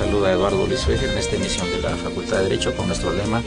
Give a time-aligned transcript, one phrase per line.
[0.00, 3.42] En esta emisión de la Facultad de Derecho con nuestro lema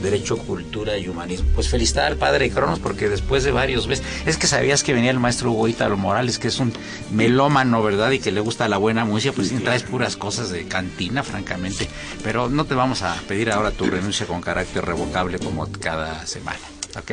[0.00, 1.48] Derecho, Cultura y Humanismo.
[1.56, 5.10] Pues felicitar al padre Cronos porque después de varios meses, es que sabías que venía
[5.10, 6.72] el maestro Hugo Ítalo Morales, que es un
[7.10, 8.12] melómano, ¿verdad?
[8.12, 11.88] Y que le gusta la buena música, pues traes puras cosas de cantina, francamente.
[12.22, 16.60] Pero no te vamos a pedir ahora tu renuncia con carácter revocable como cada semana,
[16.96, 17.12] ¿ok?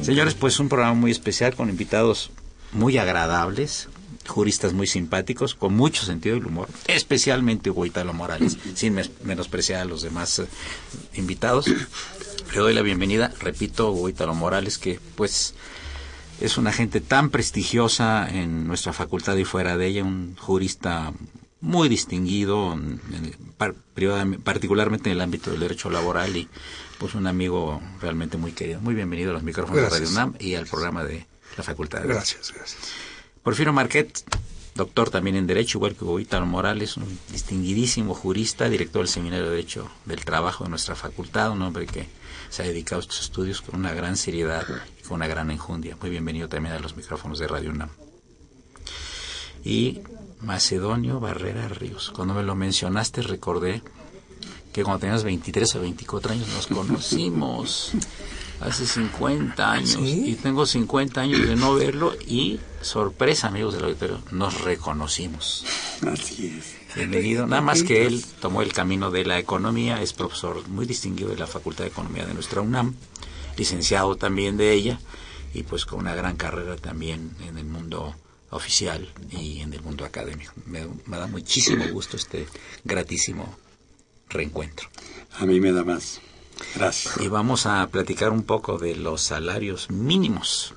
[0.00, 2.30] Señores, pues un programa muy especial con invitados
[2.72, 3.88] muy agradables,
[4.28, 9.84] juristas muy simpáticos, con mucho sentido del humor, especialmente Hugo Italo Morales, sin menospreciar a
[9.84, 10.46] los demás eh,
[11.14, 11.66] invitados.
[11.66, 15.54] Le doy la bienvenida, repito, Hugo Italo Morales, que pues
[16.40, 21.12] es una gente tan prestigiosa en nuestra facultad y fuera de ella, un jurista
[21.60, 22.78] muy distinguido,
[24.44, 26.48] particularmente en el ámbito del derecho laboral y
[26.98, 28.80] pues un amigo realmente muy querido.
[28.80, 32.08] Muy bienvenido a los micrófonos de Radio UNAM y al programa de la Facultad de
[32.08, 33.07] Gracias, gracias.
[33.48, 34.12] Porfirio Marquet,
[34.74, 39.52] doctor también en Derecho, igual que Hugo Morales, un distinguidísimo jurista, director del Seminario de
[39.52, 42.10] Derecho del Trabajo de nuestra facultad, un hombre que
[42.50, 44.66] se ha dedicado a estos estudios con una gran seriedad
[45.00, 45.96] y con una gran enjundia.
[45.98, 47.88] Muy bienvenido también a los micrófonos de Radio UNAM.
[49.64, 50.00] Y
[50.42, 52.10] Macedonio Barrera Ríos.
[52.14, 53.80] Cuando me lo mencionaste recordé
[54.74, 57.92] que cuando tenías 23 o 24 años nos conocimos
[58.60, 59.98] hace 50 años.
[60.00, 65.64] Y tengo 50 años de no verlo y sorpresa amigos del auditorio nos reconocimos.
[66.06, 66.96] Así es.
[66.96, 67.46] Bienvenido.
[67.46, 71.36] Nada más que él tomó el camino de la economía es profesor muy distinguido de
[71.36, 72.94] la Facultad de Economía de nuestra UNAM
[73.56, 75.00] licenciado también de ella
[75.52, 78.14] y pues con una gran carrera también en el mundo
[78.50, 80.52] oficial y en el mundo académico.
[80.66, 82.46] Me, me da muchísimo gusto este
[82.84, 83.56] gratísimo
[84.28, 84.88] reencuentro.
[85.38, 86.20] A mí me da más
[86.74, 87.16] Gracias.
[87.20, 90.74] Y vamos a platicar un poco de los salarios mínimos,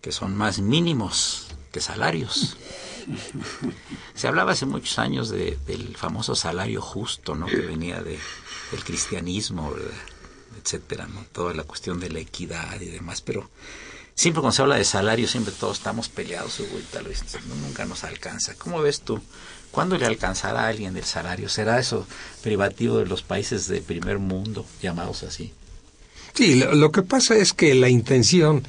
[0.00, 2.56] que son más mínimos que salarios.
[4.14, 7.46] Se hablaba hace muchos años de, del famoso salario justo, ¿no?
[7.46, 8.18] Que venía de,
[8.70, 9.72] del cristianismo,
[10.62, 11.24] etcétera, ¿no?
[11.32, 13.50] Toda la cuestión de la equidad y demás, pero
[14.14, 17.24] siempre cuando se habla de salario, siempre todos estamos peleados, y tal vez
[17.62, 18.54] nunca nos alcanza.
[18.54, 19.20] ¿Cómo ves tú
[19.72, 21.48] ¿Cuándo le alcanzará a alguien el salario?
[21.48, 22.06] ¿Será eso
[22.42, 25.52] privativo de los países de primer mundo, llamados así?
[26.34, 28.64] Sí, lo, que pasa es que la intención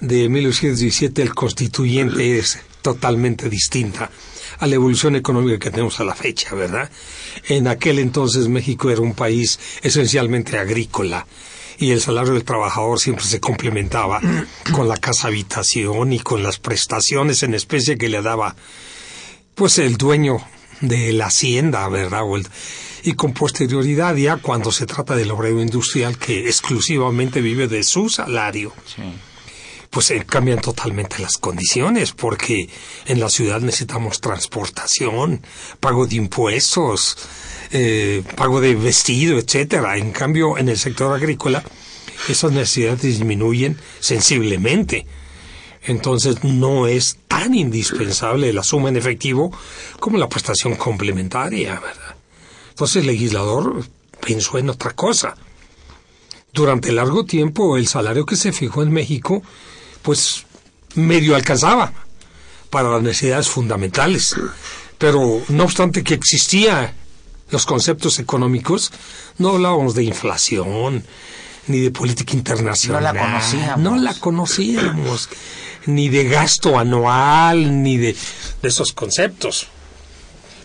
[0.00, 4.10] de 1917, el constituyente, es totalmente distinta
[4.58, 6.90] a la evolución económica que tenemos a la fecha, ¿verdad?
[7.48, 11.26] En aquel entonces México era un país esencialmente agrícola
[11.78, 14.20] y el salario del trabajador siempre se complementaba
[14.72, 18.54] con la casa habitación y con las prestaciones en especie que le daba
[19.54, 20.38] pues el dueño
[20.80, 22.22] de la hacienda, ¿verdad?
[23.04, 28.08] y con posterioridad ya cuando se trata del obrero industrial que exclusivamente vive de su
[28.08, 28.72] salario,
[29.90, 32.68] pues eh, cambian totalmente las condiciones porque
[33.06, 35.42] en la ciudad necesitamos transportación,
[35.80, 37.16] pago de impuestos,
[37.72, 39.96] eh, pago de vestido, etcétera.
[39.96, 41.64] En cambio, en el sector agrícola
[42.28, 45.06] esas necesidades disminuyen sensiblemente
[45.84, 49.52] entonces no es tan indispensable la suma en efectivo
[49.98, 52.16] como la prestación complementaria, ¿verdad?
[52.70, 53.84] Entonces el legislador
[54.24, 55.36] pensó en otra cosa.
[56.52, 59.42] Durante largo tiempo el salario que se fijó en México,
[60.02, 60.44] pues
[60.94, 61.92] medio alcanzaba
[62.70, 64.36] para las necesidades fundamentales.
[64.98, 66.92] Pero no obstante que existían
[67.50, 68.92] los conceptos económicos,
[69.38, 71.04] no hablábamos de inflación,
[71.66, 73.02] ni de política internacional.
[73.02, 73.78] No la conocíamos.
[73.78, 75.28] No la conocíamos.
[75.86, 78.16] ni de gasto anual, ni de,
[78.62, 79.66] de esos conceptos.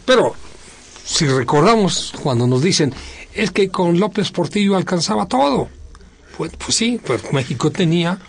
[0.06, 0.36] Pero,
[1.04, 2.94] si recordamos cuando nos dicen,
[3.34, 5.70] es que con López Portillo alcanzaba todo.
[6.38, 8.20] Pues, pues sí, pues México tenía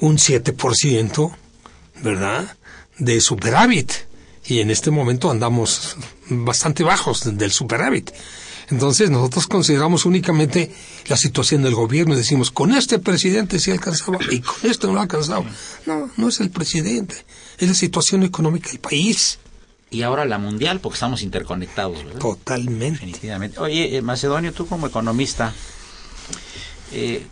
[0.00, 1.34] un 7%,
[2.02, 2.56] ¿verdad?,
[2.98, 3.92] de superávit.
[4.44, 5.96] Y en este momento andamos
[6.28, 8.12] bastante bajos del superávit.
[8.68, 10.72] Entonces nosotros consideramos únicamente
[11.06, 14.94] la situación del gobierno y decimos, con este presidente sí alcanzaba y con este no
[14.94, 15.46] lo alcanzaba.
[15.86, 17.24] No, no es el presidente,
[17.58, 19.38] es la situación económica del país.
[19.90, 22.20] Y ahora la mundial, porque estamos interconectados, ¿verdad?
[22.20, 22.98] Totalmente.
[22.98, 23.60] Definitivamente.
[23.60, 25.54] Oye, eh, Macedonio, tú como economista,
[26.92, 27.24] eh,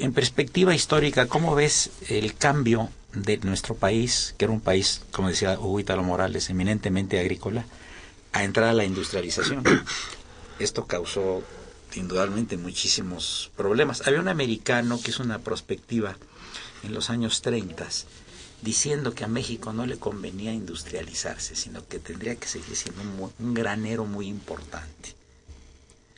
[0.00, 5.28] en perspectiva histórica, ¿cómo ves el cambio de nuestro país, que era un país, como
[5.28, 7.64] decía Hugo Italo Morales, eminentemente agrícola,
[8.32, 9.62] a entrar a la industrialización?
[10.58, 11.42] Esto causó
[11.94, 14.06] indudablemente muchísimos problemas.
[14.06, 16.16] Había un americano que hizo una prospectiva
[16.82, 17.86] en los años 30
[18.62, 23.02] diciendo que a México no le convenía industrializarse, sino que tendría que seguir siendo
[23.38, 25.14] un, granero muy importante.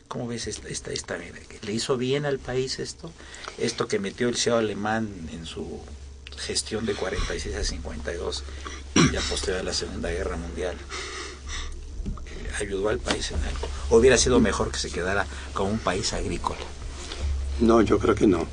[0.07, 3.13] ¿Cómo ves esta, esta, esta, ¿Le hizo bien al país esto?
[3.59, 5.81] Esto que metió el CEO alemán en su
[6.37, 8.45] gestión de 46 a 52,
[9.13, 10.77] ya posterior a la Segunda Guerra Mundial
[12.59, 13.69] ayudó al país en algo?
[13.91, 16.61] ¿O hubiera sido mejor que se quedara como un país agrícola?
[17.61, 18.47] No, yo creo que no.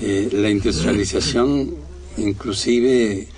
[0.00, 1.76] Eh, la industrialización,
[2.16, 3.28] inclusive,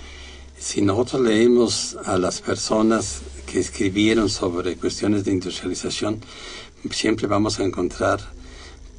[0.57, 6.21] si nosotros leemos a las personas que escribieron sobre cuestiones de industrialización,
[6.91, 8.19] siempre vamos a encontrar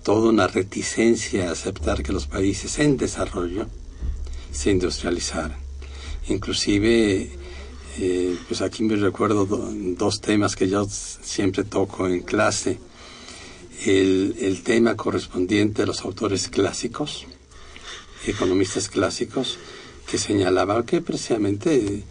[0.02, 3.66] toda una reticencia a aceptar que los países en desarrollo
[4.52, 5.56] se industrializaran.
[6.28, 7.30] Inclusive
[8.00, 12.78] eh, pues aquí me recuerdo dos temas que yo siempre toco en clase.
[13.84, 17.26] El, el, tema correspondiente a los autores clásicos,
[18.26, 19.58] economistas clásicos,
[20.10, 22.02] que señalaban que precisamente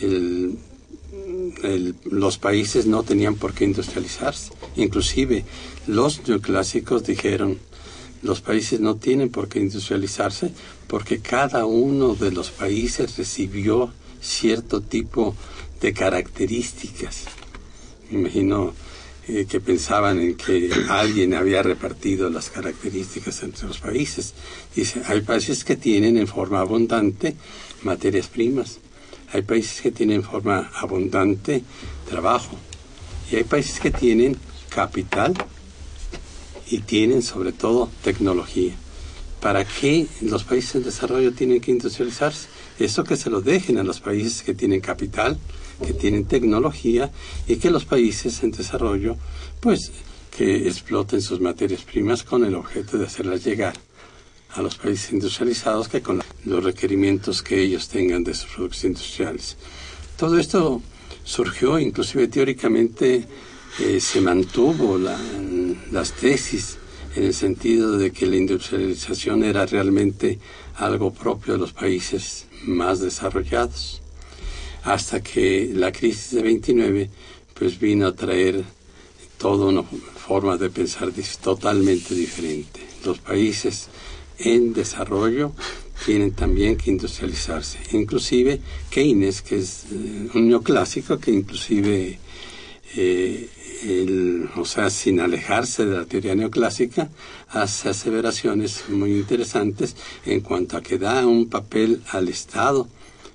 [0.00, 0.58] el,
[2.10, 4.52] los países no tenían por qué industrializarse.
[4.76, 5.44] Inclusive
[5.86, 7.58] los neoclásicos dijeron,
[8.22, 10.50] los países no tienen por qué industrializarse
[10.86, 15.34] porque cada uno de los países recibió cierto tipo
[15.80, 17.24] de características.
[18.10, 18.74] Me imagino
[19.28, 24.34] eh, que pensaban en que alguien había repartido las características entre los países.
[24.74, 27.34] Dice, hay países que tienen en forma abundante
[27.82, 28.78] materias primas,
[29.32, 31.64] hay países que tienen en forma abundante
[32.08, 32.56] trabajo
[33.30, 34.36] y hay países que tienen
[34.68, 35.34] capital
[36.70, 38.74] y tienen sobre todo tecnología.
[39.40, 42.48] ¿Para qué los países en desarrollo tienen que industrializarse?
[42.78, 45.38] Esto que se lo dejen a los países que tienen capital,
[45.84, 47.10] que tienen tecnología
[47.46, 49.16] y que los países en desarrollo,
[49.60, 49.92] pues,
[50.36, 53.74] que exploten sus materias primas con el objeto de hacerlas llegar
[54.50, 59.56] a los países industrializados que con los requerimientos que ellos tengan de sus productos industriales.
[60.16, 60.82] Todo esto
[61.24, 63.26] surgió, inclusive teóricamente,
[63.78, 66.78] eh, se mantuvo las tesis
[67.14, 70.38] en el sentido de que la industrialización era realmente
[70.76, 74.02] algo propio de los países más desarrollados,
[74.82, 77.10] hasta que la crisis de 29
[77.54, 78.64] pues vino a traer
[79.38, 82.80] toda una forma de pensar totalmente diferente.
[83.04, 83.88] Los países
[84.38, 85.52] en desarrollo
[86.04, 87.78] tienen también que industrializarse.
[87.92, 88.60] Inclusive
[88.90, 92.18] Keynes, que es eh, un neoclásico que inclusive
[92.96, 93.48] eh,
[94.66, 97.08] sea, sin alejarse de la teoría neoclásica,
[97.48, 102.88] hace aseveraciones muy interesantes en cuanto a que da un papel al Estado,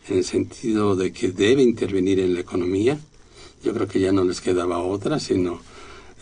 [0.10, 3.00] en el sentido de que debe intervenir en la economía.
[3.64, 5.62] Yo creo que ya no les quedaba otra, sino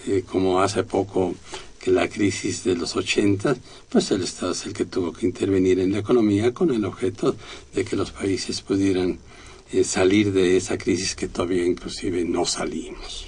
[0.08, 1.36] eh, como hace poco
[1.80, 3.56] que la crisis de los 80,
[3.90, 7.36] pues el Estado es el que tuvo que intervenir en la economía con el objeto
[7.74, 9.18] de que los países pudieran
[9.72, 13.28] eh, salir de esa crisis que todavía inclusive no salimos.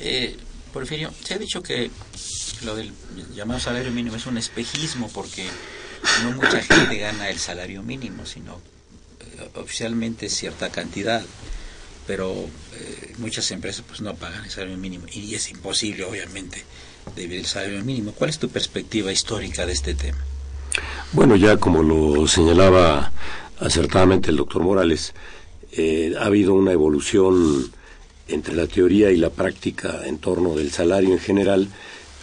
[0.00, 0.36] Eh,
[0.72, 1.90] Porfirio, se ha dicho que
[2.64, 2.92] lo del
[3.34, 5.46] llamado salario mínimo es un espejismo porque
[6.22, 8.60] no mucha gente gana el salario mínimo, sino
[9.20, 11.22] eh, oficialmente cierta cantidad,
[12.06, 12.32] pero
[12.74, 16.64] eh, muchas empresas pues no pagan el salario mínimo y es imposible obviamente
[17.16, 18.12] vivir el salario mínimo.
[18.12, 20.18] ¿Cuál es tu perspectiva histórica de este tema?
[21.12, 23.12] Bueno, ya como lo señalaba
[23.60, 25.14] acertadamente el doctor Morales,
[25.72, 27.72] eh, ha habido una evolución
[28.28, 31.68] entre la teoría y la práctica en torno del salario en general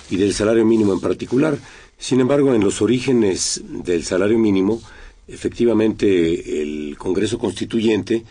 [0.09, 1.57] y del salario mínimo en particular.
[1.97, 4.81] Sin embargo, en los orígenes del salario mínimo,
[5.27, 8.23] efectivamente el Congreso Constituyente,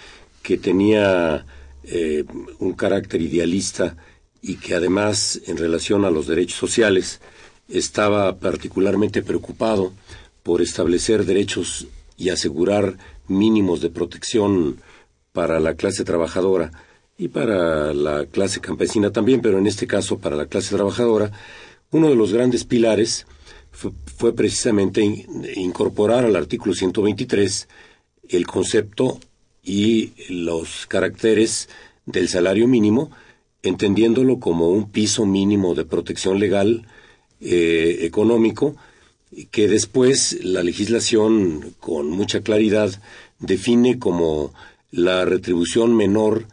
[0.42, 1.44] que tenía
[1.84, 2.24] eh,
[2.58, 3.96] un carácter idealista
[4.42, 7.20] y que además en relación a los derechos sociales
[7.68, 9.92] estaba particularmente preocupado
[10.42, 14.76] por establecer derechos y asegurar mínimos de protección
[15.32, 16.70] para la clase trabajadora
[17.16, 21.30] y para la clase campesina también, pero en este caso para la clase trabajadora,
[21.90, 23.26] uno de los grandes pilares
[23.70, 25.02] fue, precisamente
[25.56, 27.68] incorporar al artículo 123
[28.28, 29.18] el concepto
[29.62, 31.68] y los caracteres
[32.06, 33.10] del salario mínimo,
[33.62, 36.86] entendiéndolo como un piso mínimo de protección legal
[37.40, 38.76] eh, económico,
[39.50, 42.90] que después la legislación con mucha claridad
[43.40, 44.52] define como
[44.92, 46.46] la retribución menor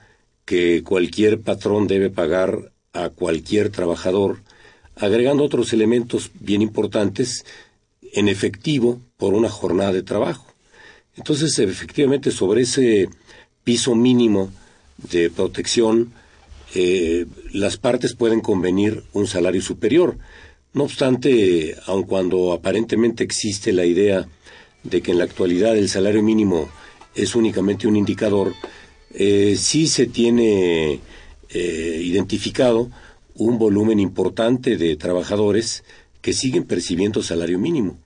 [0.46, 4.40] que cualquier patrón debe pagar a cualquier trabajador,
[4.96, 7.46] agregando otros elementos bien importantes
[8.14, 10.46] en efectivo por una jornada de trabajo.
[11.16, 13.10] Entonces, efectivamente, sobre ese
[13.64, 14.52] piso mínimo
[14.98, 16.12] de protección,
[16.74, 20.18] eh, las partes pueden convenir un salario superior.
[20.74, 24.28] No obstante, aun cuando aparentemente existe la idea
[24.84, 26.70] de que en la actualidad el salario mínimo
[27.14, 28.54] es únicamente un indicador,
[29.14, 31.00] eh, sí se tiene
[31.50, 32.90] eh, identificado
[33.36, 35.84] un volumen importante de trabajadores
[36.22, 37.98] que siguen percibiendo salario mínimo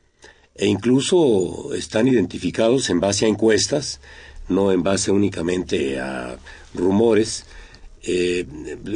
[0.55, 3.99] e incluso están identificados en base a encuestas,
[4.47, 6.37] no en base únicamente a
[6.73, 7.45] rumores,
[8.03, 8.45] eh,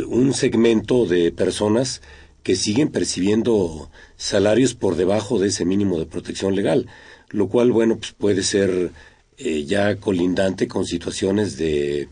[0.08, 2.02] un segmento de personas
[2.44, 6.88] que siguen percibiendo salarios por debajo de ese mínimo de protección legal,
[7.30, 8.92] lo cual, bueno, pues puede ser
[9.42, 12.10] eh, ya colindante con situaciones de eh,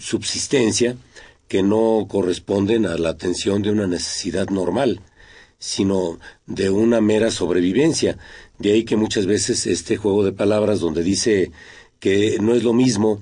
[0.00, 0.96] subsistencia
[1.46, 5.00] que no corresponden a la atención de una necesidad normal,
[5.60, 8.18] sino de una mera sobrevivencia.
[8.58, 11.52] De ahí que muchas veces este juego de palabras donde dice
[12.00, 13.20] que no es lo mismo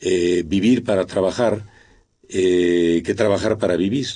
[0.00, 1.64] eh, vivir para trabajar
[2.28, 4.06] que trabajar para vivir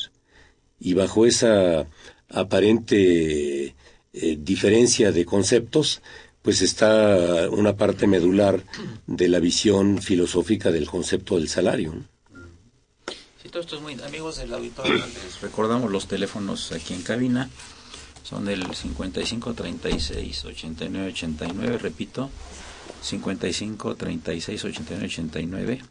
[0.79, 1.87] y bajo esa
[2.29, 3.75] aparente
[4.13, 6.03] diferencia de conceptos,
[6.43, 8.63] pues está una parte medular
[9.07, 11.95] de la visión filosófica del concepto del salario.
[13.41, 13.95] Sí, todo esto es muy...
[14.03, 17.49] Amigos del auditorio, les recordamos los teléfonos aquí en cabina.
[18.25, 22.31] Son del 55 36 89 89, repito,
[23.03, 25.83] 55 36 89 89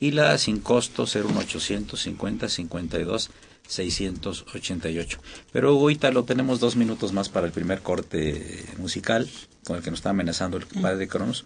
[0.00, 3.30] y la sin costo 01800 50 52
[3.72, 5.18] 688.
[5.52, 9.28] Pero Hugo lo tenemos dos minutos más para el primer corte musical
[9.64, 11.44] con el que nos está amenazando el padre de Cronos.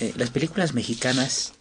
[0.00, 1.54] Eh, las películas mexicanas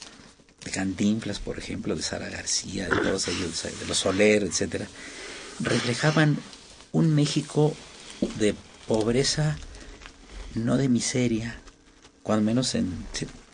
[0.66, 4.88] de Cantinflas, por ejemplo, de Sara García, de todos ellos, de los Soler, etcétera,
[5.60, 6.38] reflejaban
[6.92, 7.74] un México
[8.38, 8.56] de
[8.88, 9.58] pobreza,
[10.56, 11.62] no de miseria,
[12.24, 12.92] cuando menos en,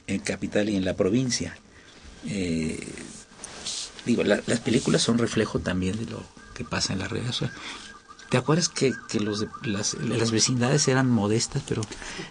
[0.08, 1.58] en capital y en la provincia.
[2.28, 2.80] Eh,
[4.06, 7.34] digo, las películas son reflejo también de lo que pasa en la realidad.
[8.30, 11.84] ¿Te acuerdas que, que los de, las, las, vecindades eran modestas, pero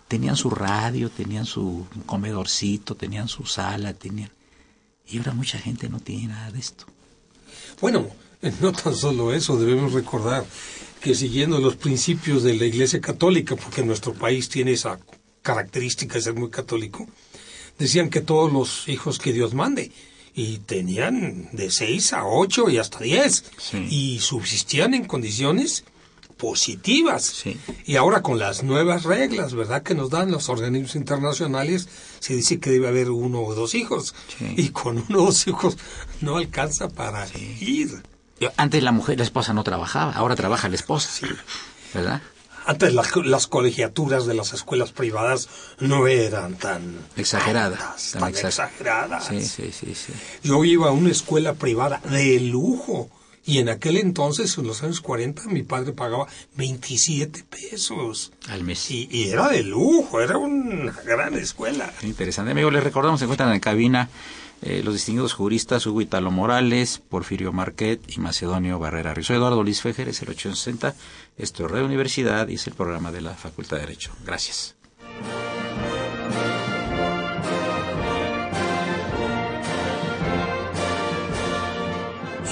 [0.09, 4.31] tenían su radio, tenían su comedorcito, tenían su sala, tenían...
[5.07, 6.87] Y ahora mucha gente no tiene nada de esto.
[7.81, 8.09] Bueno,
[8.61, 10.45] no tan solo eso, debemos recordar
[11.01, 14.99] que siguiendo los principios de la Iglesia Católica, porque nuestro país tiene esa
[15.43, 17.07] característica de ser muy católico,
[17.79, 19.93] decían que todos los hijos que Dios mande,
[20.35, 23.45] y tenían de 6 a 8 y hasta 10
[23.89, 25.85] y subsistían en condiciones
[26.37, 27.45] positivas.
[27.87, 29.83] Y ahora con las nuevas reglas, ¿verdad?
[29.83, 31.89] Que nos dan los organismos internacionales,
[32.19, 34.15] se dice que debe haber uno o dos hijos.
[34.57, 35.79] Y con uno o dos hijos
[36.21, 37.27] no alcanza para
[37.61, 38.03] ir.
[38.57, 41.27] Antes la mujer, la esposa no trabajaba, ahora trabaja la esposa.
[41.95, 42.21] ¿Verdad?
[42.67, 45.49] Antes las, colegiaturas de las escuelas privadas
[45.81, 48.13] no eran tan exageradas.
[48.13, 49.27] tan, exageradas.
[49.27, 50.13] Sí, sí, sí, sí.
[50.43, 53.11] Yo iba a una escuela privada de lujo.
[53.47, 58.33] Y en aquel entonces, en los años 40, mi padre pagaba 27 pesos.
[58.49, 58.91] Al mes.
[58.91, 61.93] Y, era de lujo, era una gran escuela.
[62.03, 62.71] Interesante, amigo.
[62.71, 64.09] Les recordamos, se encuentran en cabina
[64.67, 69.83] eh, los distinguidos juristas Hugo Italo Morales, Porfirio Marquet y Macedonio Barrera Soy Eduardo Luis
[69.83, 70.95] Fejer, es el 860.
[71.37, 74.13] Esto es Radio Universidad y es el programa de la Facultad de Derecho.
[74.25, 74.75] Gracias.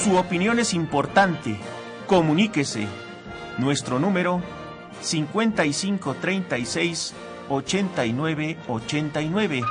[0.04, 1.56] Su opinión es importante.
[2.06, 2.86] Comuníquese.
[3.56, 4.42] Nuestro número
[5.00, 7.14] 5536
[7.48, 9.62] 8989.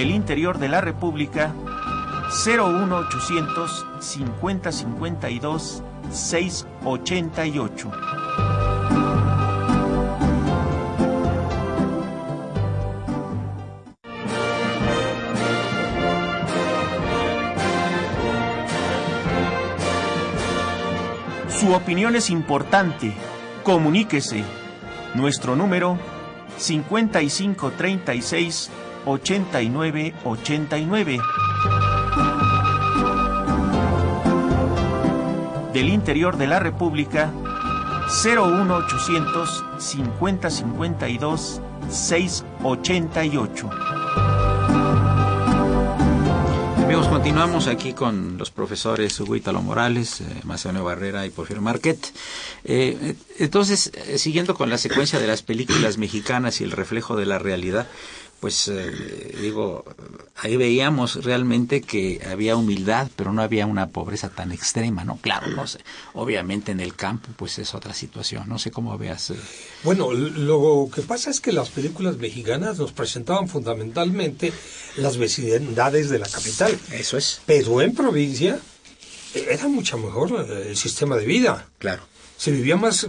[0.00, 1.52] Del Interior de la República
[2.46, 7.90] 01800 50 52 688.
[21.50, 23.12] Su opinión es importante.
[23.64, 24.44] Comuníquese.
[25.14, 25.98] Nuestro número
[26.56, 28.70] 5536
[29.06, 31.20] 8989.
[35.72, 37.32] Del interior de la República
[38.08, 43.70] 01800 5052 688.
[46.90, 52.12] Amigos, continuamos aquí con los profesores Hugo Italo Morales, eh, Macedonio Barrera y Porfirio Marquet.
[52.64, 57.26] Eh, entonces, eh, siguiendo con la secuencia de las películas mexicanas y el reflejo de
[57.26, 57.86] la realidad,
[58.40, 59.84] pues eh, digo,
[60.36, 65.18] ahí veíamos realmente que había humildad, pero no había una pobreza tan extrema, ¿no?
[65.18, 65.80] Claro, no sé.
[66.14, 68.48] Obviamente en el campo, pues es otra situación.
[68.48, 69.30] No sé cómo veas.
[69.30, 69.36] Eh.
[69.84, 74.54] Bueno, lo que pasa es que las películas mexicanas nos presentaban fundamentalmente
[74.96, 76.78] las vecindades de la capital.
[76.92, 77.42] Eso es.
[77.44, 78.58] Pero en provincia
[79.34, 81.68] era mucho mejor eh, el sistema de vida.
[81.78, 82.04] Claro.
[82.38, 83.06] Se vivía más,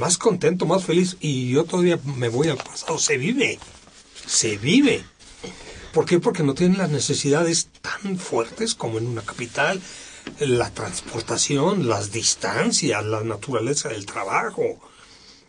[0.00, 1.16] más contento, más feliz.
[1.20, 2.98] Y yo todavía me voy al pasado.
[2.98, 3.60] Se vive
[4.26, 5.04] se vive.
[5.92, 6.18] ¿Por qué?
[6.18, 9.80] Porque no tienen las necesidades tan fuertes como en una capital.
[10.40, 14.80] La transportación, las distancias, la naturaleza del trabajo,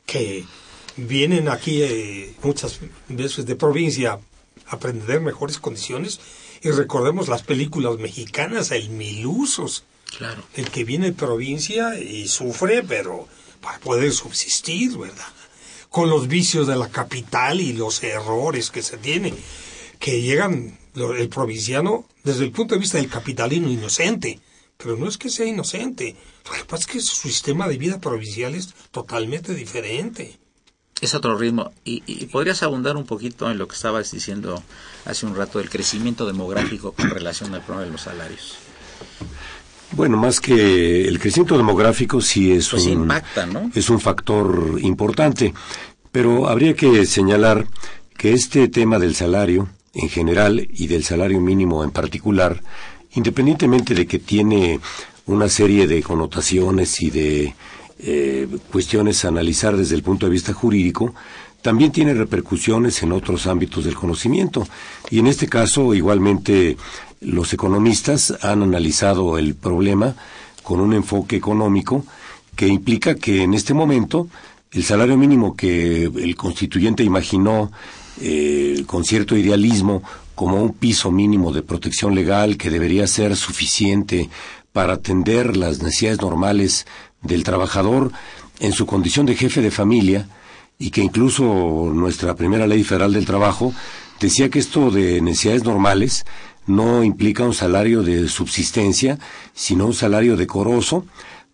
[0.06, 0.46] que
[0.98, 4.20] vienen aquí eh, muchas veces de provincia a
[4.68, 6.20] aprender mejores condiciones.
[6.62, 9.84] Y recordemos las películas mexicanas, el Milusos.
[10.18, 10.44] Claro.
[10.54, 13.28] El que viene de provincia y sufre, pero
[13.62, 15.26] para poder subsistir, ¿verdad?
[15.96, 19.34] Con los vicios de la capital y los errores que se tienen,
[19.98, 24.42] que llegan el provinciano desde el punto de vista del capitalino inocente,
[24.76, 28.02] pero no es que sea inocente, lo que pasa es que su sistema de vida
[28.02, 30.38] provincial es totalmente diferente.
[31.00, 31.72] Es otro ritmo.
[31.86, 34.62] Y, y, podrías abundar un poquito en lo que estabas diciendo
[35.06, 38.58] hace un rato del crecimiento demográfico con relación al problema de los salarios.
[39.92, 43.72] Bueno, más que el crecimiento demográfico sí es pues un impacta, ¿no?
[43.74, 45.54] es un factor importante,
[46.16, 47.68] pero habría que señalar
[48.18, 52.64] que este tema del salario en general y del salario mínimo en particular,
[53.16, 54.80] independientemente de que tiene
[55.26, 57.54] una serie de connotaciones y de
[58.00, 61.14] eh, cuestiones a analizar desde el punto de vista jurídico,
[61.62, 64.66] también tiene repercusiones en otros ámbitos del conocimiento.
[65.12, 66.78] Y en este caso, igualmente,
[67.20, 70.16] los economistas han analizado el problema
[70.64, 72.06] con un enfoque económico
[72.56, 74.30] que implica que en este momento
[74.72, 77.72] el salario mínimo que el constituyente imaginó
[78.22, 80.04] eh, con cierto idealismo
[80.36, 84.30] como un piso mínimo de protección legal que debería ser suficiente
[84.74, 86.86] para atender las necesidades normales
[87.22, 88.12] del trabajador
[88.60, 90.28] en su condición de jefe de familia
[90.78, 93.74] y que incluso nuestra primera ley federal del trabajo
[94.20, 96.26] decía que esto de necesidades normales
[96.68, 99.20] no implica un salario de subsistencia,
[99.54, 101.06] sino un salario decoroso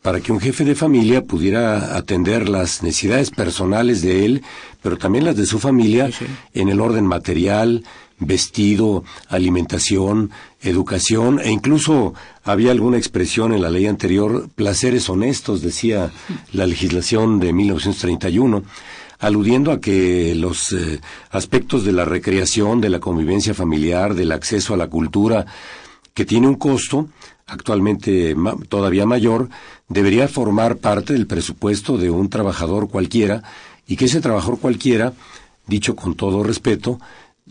[0.01, 4.43] para que un jefe de familia pudiera atender las necesidades personales de él,
[4.81, 6.09] pero también las de su familia
[6.53, 7.83] en el orden material,
[8.17, 16.11] vestido, alimentación, educación e incluso había alguna expresión en la ley anterior, placeres honestos, decía
[16.53, 18.63] la legislación de 1931
[19.19, 24.73] aludiendo a que los eh, aspectos de la recreación, de la convivencia familiar, del acceso
[24.73, 25.45] a la cultura,
[26.15, 27.07] que tiene un costo
[27.51, 28.33] actualmente
[28.69, 29.49] todavía mayor,
[29.89, 33.43] debería formar parte del presupuesto de un trabajador cualquiera
[33.85, 35.13] y que ese trabajador cualquiera,
[35.67, 36.99] dicho con todo respeto,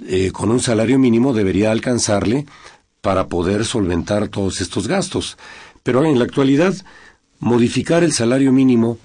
[0.06, 2.46] eh, con un salario mínimo debería alcanzarle
[3.02, 5.36] para poder solventar todos estos gastos.
[5.82, 6.74] Pero en la actualidad,
[7.38, 8.98] modificar el salario mínimo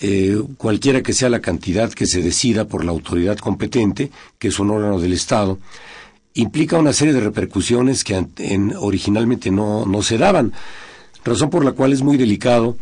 [0.00, 4.58] eh, cualquiera que sea la cantidad que se decida por la autoridad competente, que es
[4.58, 5.58] un órgano del Estado,
[6.34, 8.26] implica una serie de repercusiones que
[8.78, 10.52] originalmente no, no se daban,
[11.24, 12.76] razón por la cual es muy delicado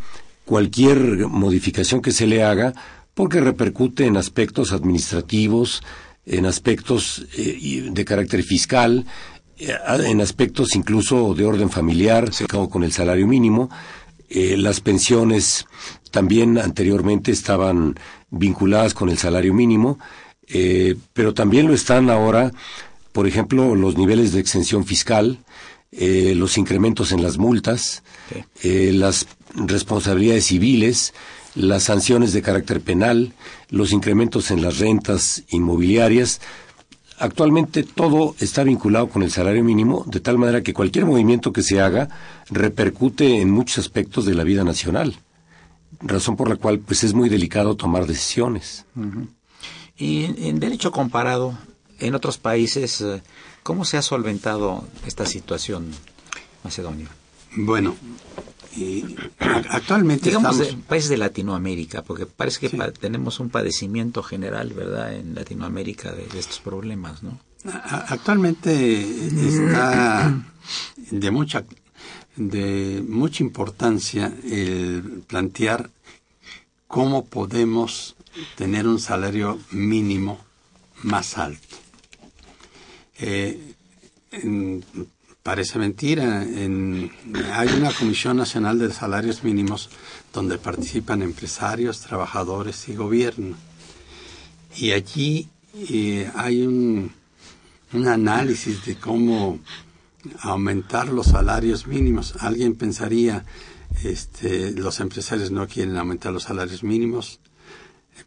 [0.45, 2.73] cualquier modificación que se le haga
[3.13, 5.83] porque repercute en aspectos administrativos,
[6.25, 9.05] en aspectos eh, de carácter fiscal,
[9.57, 9.73] eh,
[10.05, 13.69] en aspectos incluso de orden familiar, como con el salario mínimo,
[14.33, 15.65] las pensiones
[16.09, 17.95] también anteriormente estaban
[18.29, 19.99] vinculadas con el salario mínimo,
[20.47, 22.51] eh, pero también lo están ahora,
[23.11, 25.39] por ejemplo, los niveles de exención fiscal,
[25.91, 28.03] eh, los incrementos en las multas,
[28.63, 31.13] eh, las responsabilidades civiles,
[31.53, 33.33] las sanciones de carácter penal,
[33.69, 36.39] los incrementos en las rentas inmobiliarias,
[37.21, 41.61] Actualmente todo está vinculado con el salario mínimo, de tal manera que cualquier movimiento que
[41.61, 42.09] se haga
[42.49, 45.15] repercute en muchos aspectos de la vida nacional,
[45.99, 48.85] razón por la cual pues es muy delicado tomar decisiones.
[49.95, 51.55] Y en, en derecho comparado,
[52.01, 53.21] en otros países, eh,
[53.63, 55.91] ¿cómo se ha solventado esta situación,
[56.63, 57.07] Macedonio?
[57.55, 57.95] Bueno,
[58.75, 59.03] y
[59.69, 60.77] actualmente Digamos, estamos...
[60.81, 66.11] de países de Latinoamérica, porque parece que pa- tenemos un padecimiento general, ¿verdad?, en Latinoamérica
[66.11, 67.39] de, de estos problemas, ¿no?
[68.07, 69.01] Actualmente
[69.47, 70.33] está
[71.11, 71.63] de mucha
[72.35, 75.89] de mucha importancia el plantear
[76.87, 78.15] cómo podemos
[78.55, 80.39] tener un salario mínimo
[81.03, 81.75] más alto.
[83.21, 83.75] Eh,
[85.43, 87.11] parece mentira, en-
[87.53, 89.89] hay una Comisión Nacional de Salarios Mínimos
[90.33, 93.55] donde participan empresarios, trabajadores y gobierno.
[94.75, 95.49] Y allí
[95.89, 97.11] eh, hay un,
[97.93, 99.59] análisis de cómo
[100.39, 102.35] aumentar los salarios mínimos.
[102.39, 103.43] Alguien pensaría,
[104.03, 107.39] este, los empresarios no quieren aumentar los salarios mínimos,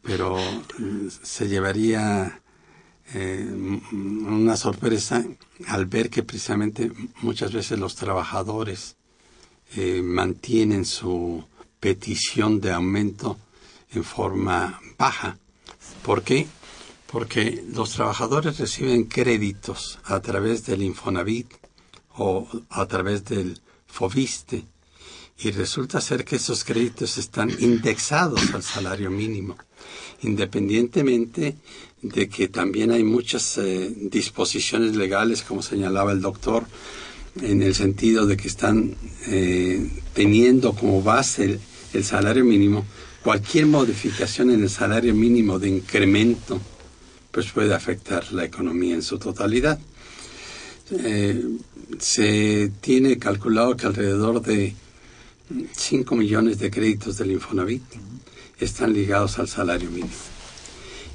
[0.03, 0.37] pero
[1.23, 2.43] se llevaría
[3.13, 3.47] eh,
[3.93, 5.25] una sorpresa
[5.69, 6.91] al ver que precisamente
[7.23, 8.97] muchas veces los trabajadores
[9.77, 11.45] eh, mantienen su
[11.81, 13.39] petición de aumento
[13.93, 15.39] en forma baja.
[16.03, 16.47] ¿Por qué?
[17.11, 21.53] Porque los trabajadores reciben créditos a través del Infonavit
[22.17, 24.65] o a través del Fobiste
[25.39, 29.57] y resulta ser que esos créditos están indexados al salario mínimo,
[30.23, 31.57] independientemente
[32.05, 36.65] de que también hay muchas eh, disposiciones legales, como señalaba el doctor,
[37.41, 38.95] en el sentido de que están
[39.27, 41.61] eh, teniendo como base el,
[41.95, 42.85] el salario mínimo,
[43.23, 46.61] cualquier modificación en el salario mínimo de incremento,
[47.31, 49.79] pues puede afectar la economía en su totalidad.
[50.91, 51.43] Eh,
[51.99, 54.75] se tiene calculado que alrededor de
[55.75, 57.83] 5 millones de créditos del Infonavit
[58.61, 60.34] están ligados al salario mínimo.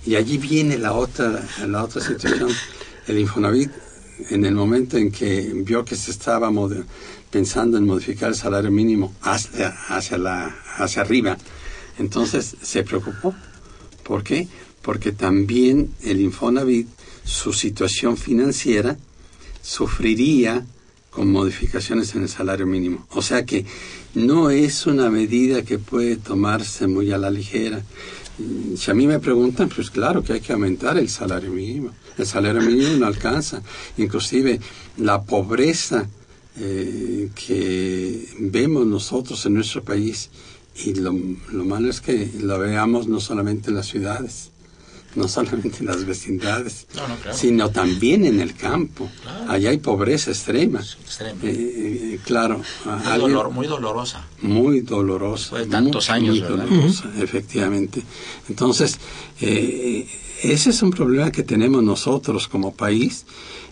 [0.05, 2.49] Y allí viene la otra, la otra situación.
[3.07, 3.71] El Infonavit,
[4.29, 6.51] en el momento en que vio que se estaba
[7.29, 11.38] pensando en modificar el salario mínimo hacia, hacia, la, hacia arriba,
[11.97, 13.35] entonces se preocupó.
[14.03, 14.47] ¿Por qué?
[14.81, 16.88] Porque también el Infonavit,
[17.23, 18.97] su situación financiera,
[19.62, 20.65] sufriría
[21.09, 23.05] con modificaciones en el salario mínimo.
[23.12, 23.65] O sea que
[24.13, 27.83] no es una medida que puede tomarse muy a la ligera.
[28.78, 31.91] Si a mí me preguntan, pues claro que hay que aumentar el salario mínimo.
[32.17, 33.62] El salario mínimo no alcanza.
[33.97, 34.60] Inclusive
[34.97, 36.08] la pobreza
[36.58, 40.30] eh, que vemos nosotros en nuestro país,
[40.86, 41.13] y lo,
[41.52, 44.48] lo malo es que lo veamos no solamente en las ciudades,
[45.15, 47.37] no solamente en las vecindades, No, no, claro.
[47.37, 49.09] sino también en el campo.
[49.47, 50.79] Allá hay pobreza extrema.
[50.81, 51.39] extrema.
[51.43, 51.49] Eh,
[52.15, 54.25] eh, claro, Muy, alguien- dolor- muy dolorosa.
[54.41, 55.41] muy dolorosa.
[55.43, 58.03] Después de tantos muy, años, muy dolorosa, efectivamente.
[58.49, 58.97] Entonces,
[59.41, 60.07] eh,
[60.43, 63.25] ese es un problema que tenemos nosotros como país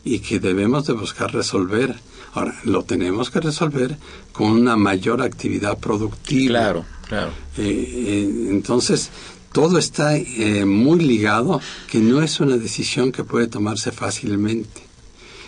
[0.04, 1.96] y que debemos de buscar resolver.
[2.34, 3.98] Ahora, lo tenemos que resolver
[4.32, 6.60] con una mayor actividad productiva.
[6.60, 7.32] Claro, claro.
[7.58, 9.10] Entonces,
[9.58, 14.82] todo está eh, muy ligado, que no es una decisión que puede tomarse fácilmente.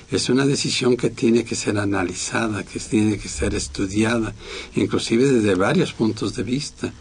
[0.09, 4.33] Es una decisión que tiene que ser analizada, que tiene que ser estudiada,
[4.75, 6.91] inclusive desde varios puntos de vista.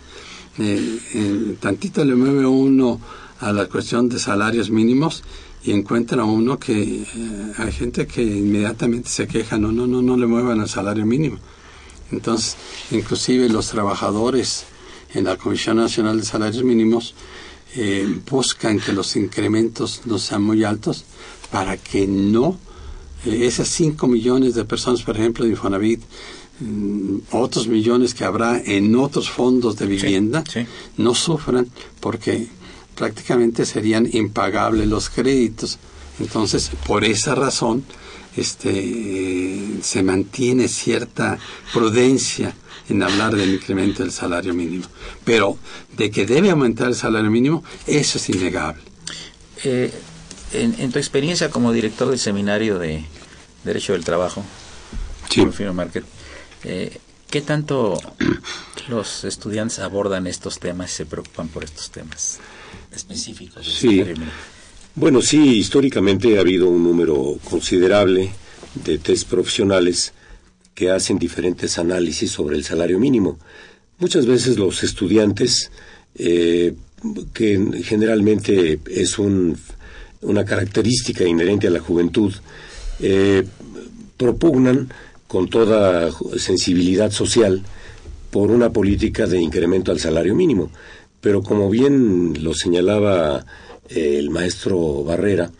[0.58, 3.00] Eh, eh, tantito le mueve uno
[3.40, 5.24] a la cuestión de salarios mínimos
[5.64, 10.14] y encuentra uno que eh, hay gente que inmediatamente se queja, no, no, no, no
[10.18, 11.38] le muevan al salario mínimo.
[12.12, 12.58] Entonces,
[12.90, 14.66] inclusive los trabajadores
[15.14, 17.14] en la Comisión Nacional de Salarios Mínimos
[17.76, 21.04] eh, buscan que los incrementos no sean muy altos
[21.50, 22.58] para que no
[23.24, 26.00] eh, esas 5 millones de personas, por ejemplo, de Infonavit,
[26.60, 30.60] mm, otros millones que habrá en otros fondos de vivienda, sí.
[30.96, 31.68] no sufran
[32.00, 32.48] porque
[32.94, 35.78] prácticamente serían impagables los créditos.
[36.20, 37.84] Entonces, por esa razón,
[38.36, 41.38] este, eh, se mantiene cierta
[41.72, 42.54] prudencia
[42.88, 44.86] en hablar del incremento del salario mínimo.
[45.24, 45.58] Pero
[45.96, 48.82] de que debe aumentar el salario mínimo, eso es innegable.
[49.64, 49.92] Eh,
[50.52, 53.04] en, en tu experiencia como director del seminario de
[53.64, 54.44] Derecho del Trabajo,
[55.28, 55.46] Sí.
[56.64, 56.98] Eh,
[57.30, 58.00] ¿qué tanto
[58.88, 62.38] los estudiantes abordan estos temas y se preocupan por estos temas
[62.94, 63.64] específicos?
[63.66, 63.88] del Sí.
[63.98, 64.32] salario mínimo?
[64.94, 68.32] Bueno, sí, históricamente ha habido un número considerable
[68.74, 70.12] de test profesionales
[70.78, 73.36] que hacen diferentes análisis sobre el salario mínimo.
[73.98, 75.72] Muchas veces los estudiantes,
[76.14, 76.72] eh,
[77.34, 79.58] que generalmente es un
[80.22, 82.32] una característica inherente a la juventud,
[83.00, 83.44] eh,
[84.16, 84.88] propugnan
[85.26, 87.62] con toda sensibilidad social
[88.30, 90.70] por una política de incremento al salario mínimo.
[91.20, 93.44] Pero como bien lo señalaba
[93.88, 95.50] eh, el maestro Barrera,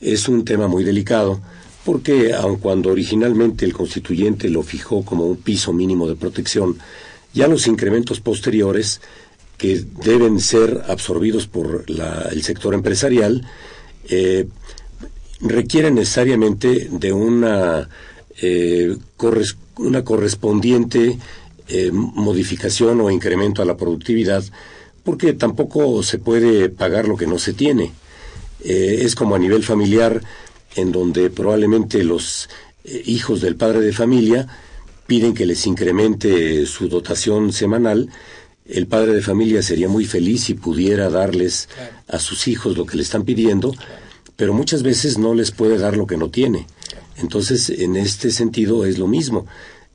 [0.00, 1.40] es un tema muy delicado
[1.86, 6.76] porque aun cuando originalmente el constituyente lo fijó como un piso mínimo de protección,
[7.32, 9.00] ya los incrementos posteriores
[9.56, 13.46] que deben ser absorbidos por el sector empresarial
[14.08, 14.48] eh,
[15.40, 17.88] requieren necesariamente de una,
[18.42, 18.96] eh,
[19.76, 21.18] una correspondiente
[21.68, 24.42] eh, modificación o incremento a la productividad,
[25.04, 27.92] porque tampoco se puede pagar lo que no se tiene.
[28.58, 30.20] es como a nivel familiar,
[30.76, 32.48] en donde probablemente los
[32.84, 34.46] hijos del padre de familia
[35.06, 38.08] piden que les incremente su dotación semanal,
[38.68, 41.68] el padre de familia sería muy feliz si pudiera darles
[42.08, 43.74] a sus hijos lo que le están pidiendo,
[44.34, 46.66] pero muchas veces no les puede dar lo que no tiene.
[47.16, 49.46] Entonces, en este sentido es lo mismo.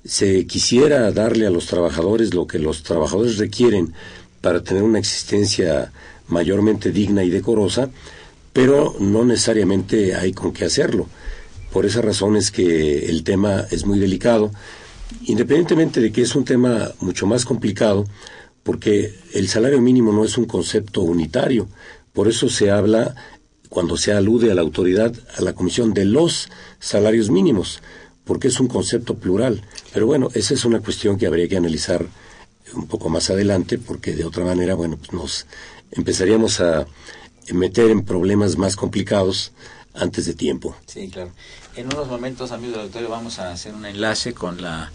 [0.03, 3.93] Se quisiera darle a los trabajadores lo que los trabajadores requieren
[4.39, 5.91] para tener una existencia
[6.27, 7.91] mayormente digna y decorosa,
[8.53, 11.07] pero no necesariamente hay con qué hacerlo.
[11.71, 14.51] Por esa razón es que el tema es muy delicado,
[15.23, 18.05] independientemente de que es un tema mucho más complicado,
[18.63, 21.67] porque el salario mínimo no es un concepto unitario.
[22.13, 23.15] Por eso se habla,
[23.69, 27.81] cuando se alude a la autoridad, a la comisión de los salarios mínimos,
[28.25, 29.63] porque es un concepto plural.
[29.93, 32.05] Pero bueno, esa es una cuestión que habría que analizar
[32.73, 35.45] un poco más adelante, porque de otra manera, bueno, pues nos
[35.91, 36.85] empezaríamos a
[37.53, 39.51] meter en problemas más complicados
[39.93, 40.75] antes de tiempo.
[40.85, 41.31] Sí, claro.
[41.75, 44.91] En unos momentos, amigos del auditorio, vamos a hacer un enlace con la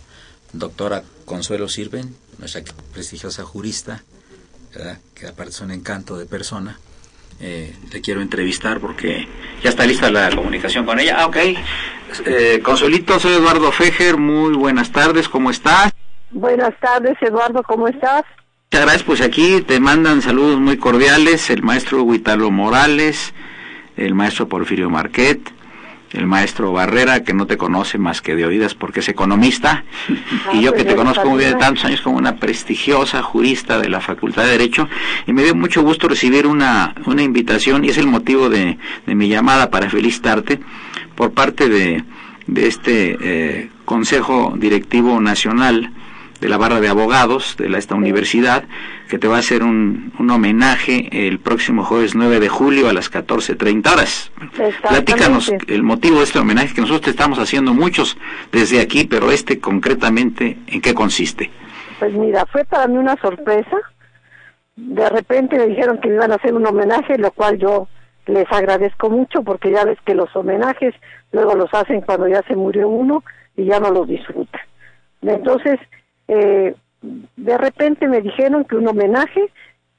[0.53, 4.03] doctora Consuelo Sirven, nuestra prestigiosa jurista,
[5.15, 6.79] que aparte es un encanto de persona.
[7.39, 9.29] Eh, te quiero entrevistar porque
[9.63, 11.17] ya está lista la comunicación con ella.
[11.19, 11.37] Ah, ok.
[12.25, 14.17] Eh, Consuelito, soy Eduardo Fejer.
[14.17, 15.93] Muy buenas tardes, ¿cómo estás?
[16.31, 18.25] Buenas tardes, Eduardo, ¿cómo estás?
[18.73, 23.33] Muchas gracias, pues aquí te mandan saludos muy cordiales el maestro Huitalo Morales,
[23.97, 25.41] el maestro Porfirio Marquet,
[26.13, 30.51] el maestro Barrera, que no te conoce más que de oídas porque es economista, ah,
[30.53, 33.79] y yo que pues te conozco muy bien de tantos años como una prestigiosa jurista
[33.79, 34.89] de la Facultad de Derecho,
[35.29, 39.15] y me dio mucho gusto recibir una, una invitación, y es el motivo de, de
[39.15, 40.59] mi llamada para felicitarte
[41.15, 42.03] por parte de,
[42.49, 45.93] de este eh, Consejo Directivo Nacional
[46.41, 48.65] de la barra de abogados de la, esta universidad,
[49.09, 52.93] que te va a hacer un, un homenaje el próximo jueves 9 de julio a
[52.93, 54.33] las 14.30 horas.
[54.89, 58.17] Platícanos el motivo de este homenaje, que nosotros te estamos haciendo muchos
[58.53, 61.51] desde aquí, pero este concretamente, ¿en qué consiste?
[61.99, 63.77] Pues mira, fue para mí una sorpresa.
[64.77, 67.89] De repente me dijeron que me iban a hacer un homenaje, lo cual yo
[68.27, 70.95] les agradezco mucho porque ya ves que los homenajes
[71.33, 73.23] luego los hacen cuando ya se murió uno
[73.57, 74.61] y ya no los disfrutan.
[75.23, 75.79] Entonces,
[76.29, 79.51] eh, de repente me dijeron que un homenaje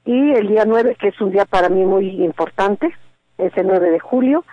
[0.04, 2.94] y el día 9, que es un día para mí muy importante,
[3.36, 4.44] es el 9 de julio,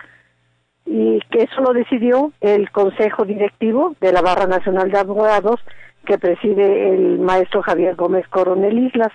[0.84, 5.60] y que eso lo decidió el Consejo Directivo de la Barra Nacional de Abogados
[6.06, 9.12] que preside el maestro Javier Gómez Coronel Islas.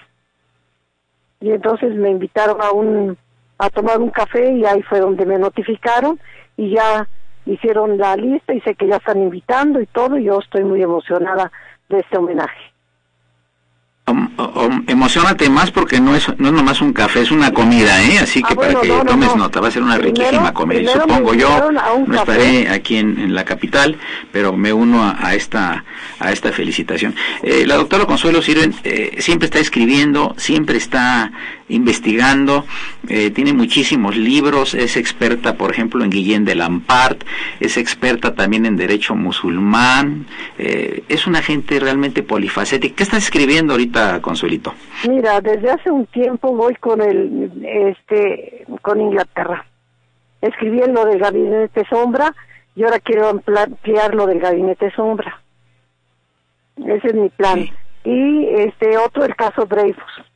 [1.39, 3.17] Y entonces me invitaron a un
[3.57, 6.19] a tomar un café y ahí fue donde me notificaron
[6.57, 7.07] y ya
[7.45, 10.81] hicieron la lista y sé que ya están invitando y todo y yo estoy muy
[10.81, 11.51] emocionada
[11.91, 12.71] de este homenaje.
[14.87, 18.19] emocionate más porque no es no es nomás un café, es una comida, ¿eh?
[18.19, 20.91] Así que ah, para que tomes nota, va a ser una riquísima comida.
[20.91, 23.97] Supongo yo, no estaré aquí en, la capital,
[24.31, 25.85] pero me uno a, esta
[26.19, 27.15] a esta felicitación.
[27.43, 31.31] Eh, la doctora Consuelo Sirven eh, siempre está escribiendo, siempre está
[31.71, 32.65] investigando,
[33.07, 37.23] eh, tiene muchísimos libros, es experta, por ejemplo, en Guillén de Lampart,
[37.59, 42.95] es experta también en derecho musulmán, eh, es una gente realmente polifacética.
[42.95, 44.73] ¿Qué estás escribiendo ahorita, Consuelito?
[45.07, 49.65] Mira, desde hace un tiempo voy con el, este, con Inglaterra.
[50.41, 52.35] Escribí lo del gabinete sombra
[52.75, 55.41] y ahora quiero ampliar lo del gabinete sombra.
[56.77, 57.69] Ese es mi plan.
[58.03, 60.30] Y este otro, el caso Dreyfus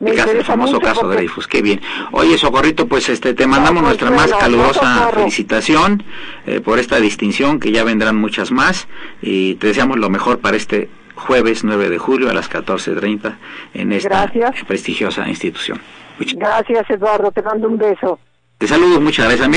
[0.00, 1.80] el, famoso caso de Dreyfus, qué bien.
[2.12, 6.04] Oye, Socorrito, pues este te mandamos pues, nuestra más calurosa felicitación
[6.46, 8.88] eh, por esta distinción, que ya vendrán muchas más,
[9.22, 13.36] y te deseamos lo mejor para este jueves 9 de julio a las 14.30
[13.74, 14.32] en esta
[14.66, 15.80] prestigiosa institución.
[16.18, 18.18] Gracias, Eduardo, te mando un beso.
[18.58, 19.48] Te saludo, muchas gracias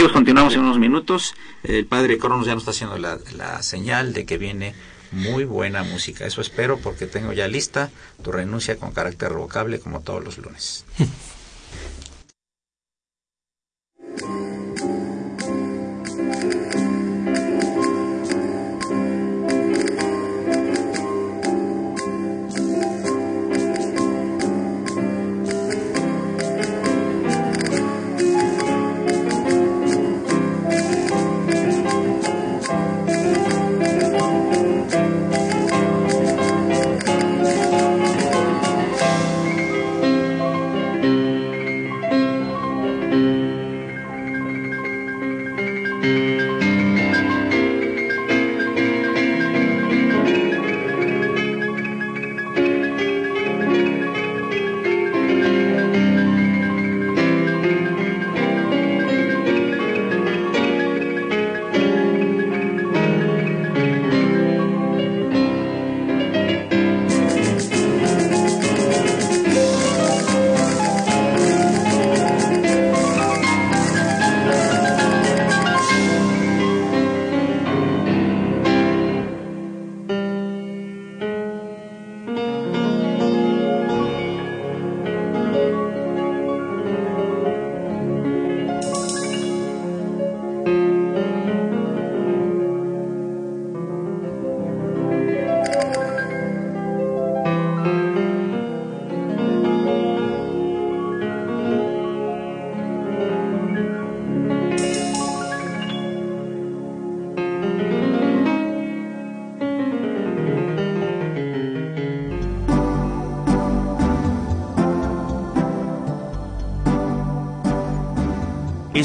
[5.11, 6.25] muy buena música.
[6.25, 7.89] Eso espero porque tengo ya lista
[8.23, 10.85] tu renuncia con carácter revocable como todos los lunes.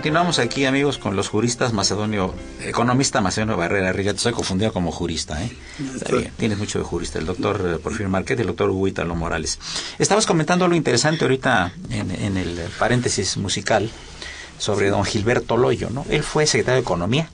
[0.00, 2.32] Continuamos aquí, amigos, con los juristas Macedonio,
[2.62, 4.12] economista Macedonio Barrera Riga.
[4.12, 5.54] Te estoy confundido como jurista, ¿eh?
[5.94, 7.18] Está bien, tienes mucho de jurista.
[7.18, 9.58] El doctor eh, Porfirio Marquete y el doctor Hugo Italo Morales.
[9.98, 13.90] Estabas comentando algo interesante ahorita en, en el paréntesis musical
[14.56, 16.06] sobre don Gilberto Loyo, ¿no?
[16.08, 17.28] Él fue secretario de Economía.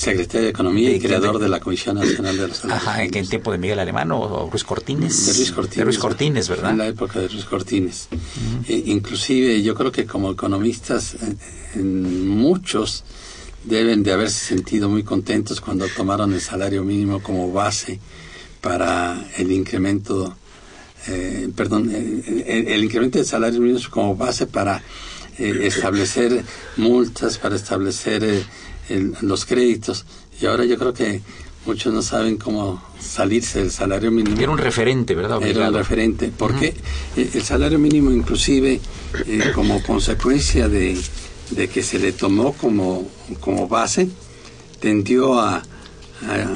[0.00, 3.28] Secretario de Economía y creador de- la Comisión Nacional de los Salarios Ajá, en, en
[3.28, 5.26] tiempo de Miguel Alemán o, Ruiz Cortines.
[5.26, 5.76] De Luis Cortines.
[5.76, 6.70] De Ruiz Cortines, ¿verdad?
[6.70, 8.08] En la época de Luis Cortines.
[8.66, 11.36] Eh, inclusive yo creo que como economistas eh,
[11.74, 13.04] en muchos
[13.64, 18.00] deben de haberse sentido muy contentos cuando tomaron el salario mínimo como base
[18.62, 20.34] para el incremento,
[21.08, 24.82] eh, perdón, eh, el, el incremento del salario mínimo como base para
[25.38, 26.44] establecer
[26.76, 28.22] multas, para establecer
[28.90, 30.04] el- los créditos.
[30.40, 31.20] Y ahora yo creo que
[31.66, 34.40] muchos no saben cómo salirse del salario mínimo.
[34.40, 35.42] Era un referente, ¿verdad?
[35.42, 36.74] Era un referente, porque
[37.16, 38.80] eh, el salario mínimo inclusive
[39.26, 40.96] eh, como consecuencia de,
[41.50, 43.08] de que se le tomó como,
[43.40, 44.08] como base,
[44.80, 45.62] tendió a, a-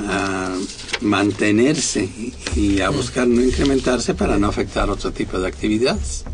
[0.08, 0.56] a
[1.02, 2.08] mantenerse
[2.56, 6.24] y, a buscar no incrementarse para no afectar otro tipo de actividades.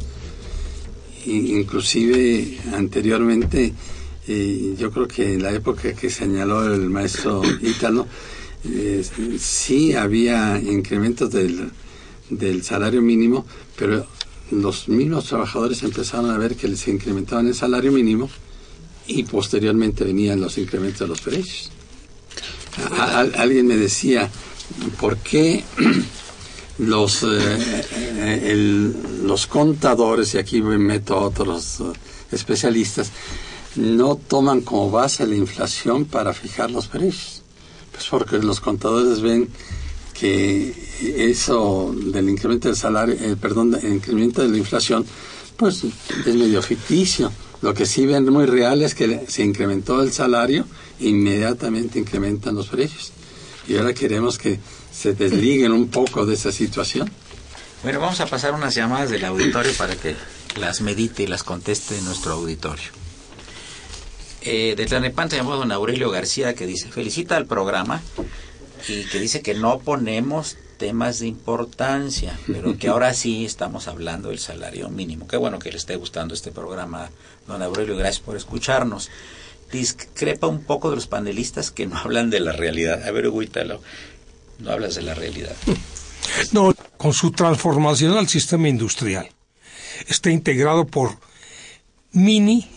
[1.26, 3.72] Inclusive anteriormente,
[4.32, 8.06] eh, yo creo que en la época que señaló el maestro Ítalo,
[8.64, 9.04] eh,
[9.38, 11.70] sí había incrementos del,
[12.30, 13.44] del salario mínimo,
[13.76, 14.06] pero
[14.52, 18.28] los mismos trabajadores empezaron a ver que les incrementaban el salario mínimo
[19.06, 21.70] y posteriormente venían los incrementos de los precios.
[22.98, 24.30] A- a- alguien me decía,
[25.00, 25.64] ¿por qué
[26.78, 28.94] los, eh, eh, el-
[29.26, 31.82] los contadores, y aquí me meto a otros
[32.30, 33.10] especialistas,
[33.76, 37.42] no toman como base la inflación para fijar los precios?
[37.92, 39.48] Pues porque los contadores ven
[40.14, 45.06] que eso del incremento del salario, eh, perdón, del incremento de la inflación,
[45.56, 47.32] pues es medio ficticio.
[47.62, 50.66] Lo que sí ven muy real es que se incrementó el salario,
[51.00, 53.12] inmediatamente incrementan los precios.
[53.68, 54.58] Y ahora queremos que
[54.92, 57.10] se desliguen un poco de esa situación.
[57.82, 60.14] Bueno, vamos a pasar unas llamadas del auditorio para que
[60.58, 62.99] las medite y las conteste nuestro auditorio.
[64.42, 68.00] Eh, de Tlanepantla llamó don Aurelio García que dice, felicita al programa
[68.88, 74.30] y que dice que no ponemos temas de importancia, pero que ahora sí estamos hablando
[74.30, 75.28] del salario mínimo.
[75.28, 77.10] Qué bueno que le esté gustando este programa,
[77.46, 79.10] don Aurelio, gracias por escucharnos.
[79.70, 83.06] Discrepa un poco de los panelistas que no hablan de la realidad.
[83.06, 83.82] A ver, Huítalo,
[84.58, 85.54] no hablas de la realidad.
[86.52, 89.28] No, con su transformación al sistema industrial.
[90.06, 91.18] Está integrado por
[92.12, 92.68] mini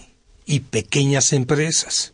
[0.45, 2.13] y pequeñas empresas.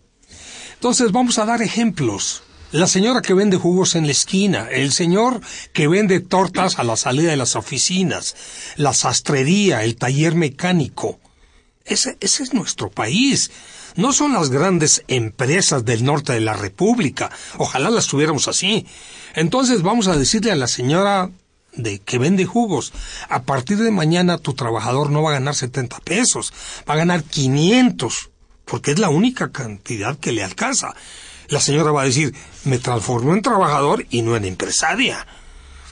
[0.75, 2.43] Entonces vamos a dar ejemplos.
[2.71, 5.41] La señora que vende jugos en la esquina, el señor
[5.73, 8.35] que vende tortas a la salida de las oficinas,
[8.75, 11.19] la sastrería, el taller mecánico.
[11.83, 13.49] Ese, ese es nuestro país.
[13.95, 17.31] No son las grandes empresas del norte de la República.
[17.57, 18.85] Ojalá las tuviéramos así.
[19.33, 21.31] Entonces vamos a decirle a la señora
[21.73, 22.93] de que vende jugos,
[23.29, 26.53] a partir de mañana tu trabajador no va a ganar 70 pesos,
[26.89, 28.29] va a ganar 500,
[28.65, 30.93] porque es la única cantidad que le alcanza.
[31.47, 32.33] La señora va a decir,
[32.65, 35.25] me transformó en trabajador y no en empresaria.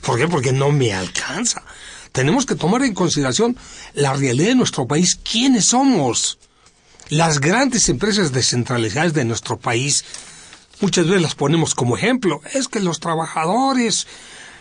[0.02, 0.28] ¿Por qué?
[0.28, 1.62] Porque no me alcanza.
[2.12, 3.56] Tenemos que tomar en consideración
[3.94, 6.38] la realidad de nuestro país, quiénes somos.
[7.08, 10.04] Las grandes empresas descentralizadas de nuestro país,
[10.80, 12.40] muchas veces las ponemos como ejemplo.
[12.52, 14.06] Es que los trabajadores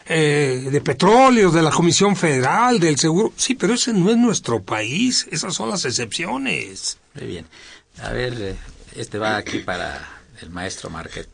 [0.09, 3.33] eh, de petróleo, de la Comisión Federal, del Seguro...
[3.35, 5.27] Sí, pero ese no es nuestro país.
[5.31, 6.97] Esas son las excepciones.
[7.13, 7.47] Muy bien.
[8.01, 8.55] A ver, eh,
[8.95, 10.07] este va aquí para
[10.41, 11.27] el maestro Marquet.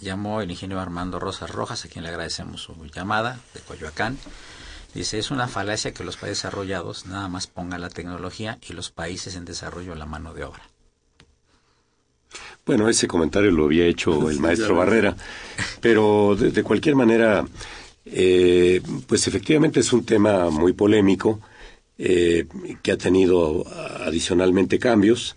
[0.00, 4.18] Llamó el ingeniero Armando Rosas Rojas, a quien le agradecemos su llamada, de Coyoacán.
[4.94, 8.90] Dice, es una falacia que los países desarrollados nada más pongan la tecnología y los
[8.90, 10.71] países en desarrollo la mano de obra.
[12.64, 15.16] Bueno, ese comentario lo había hecho el maestro Barrera,
[15.80, 17.46] pero de, de cualquier manera,
[18.04, 21.40] eh, pues efectivamente es un tema muy polémico
[21.98, 22.46] eh,
[22.82, 23.64] que ha tenido
[24.06, 25.36] adicionalmente cambios.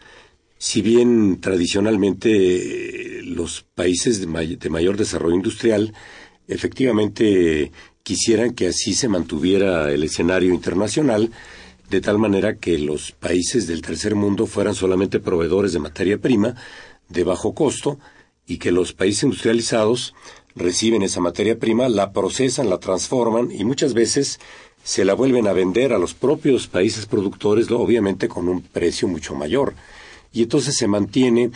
[0.58, 5.94] Si bien tradicionalmente eh, los países de, may- de mayor desarrollo industrial
[6.48, 7.72] efectivamente
[8.04, 11.32] quisieran que así se mantuviera el escenario internacional,
[11.90, 16.56] de tal manera que los países del tercer mundo fueran solamente proveedores de materia prima,
[17.10, 18.00] de bajo costo
[18.48, 20.14] y que los países industrializados
[20.56, 24.40] reciben esa materia prima, la procesan, la transforman y muchas veces
[24.84, 29.36] se la vuelven a vender a los propios países productores, obviamente con un precio mucho
[29.36, 29.74] mayor.
[30.32, 31.52] Y entonces se mantiene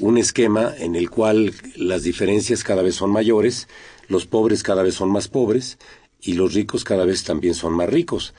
[0.00, 3.68] un esquema en el cual las diferencias cada vez son mayores,
[4.06, 5.78] los pobres cada vez son más pobres
[6.20, 8.34] y los ricos cada vez también son más ricos.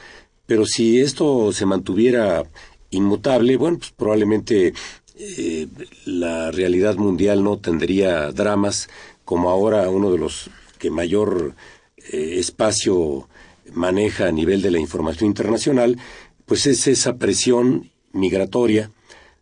[0.45, 2.43] Pero si esto se mantuviera
[2.91, 4.73] inmutable, bueno, pues probablemente
[5.21, 5.67] eh,
[6.05, 8.87] la realidad mundial no tendría dramas
[9.25, 11.55] como ahora uno de los que mayor
[11.97, 13.27] eh, espacio
[13.73, 15.97] maneja a nivel de la información internacional,
[16.45, 18.91] pues es esa presión migratoria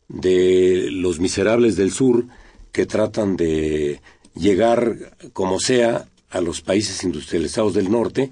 [0.07, 2.25] de los miserables del sur
[2.71, 4.01] que tratan de
[4.34, 8.32] llegar como sea a los países industrializados del norte,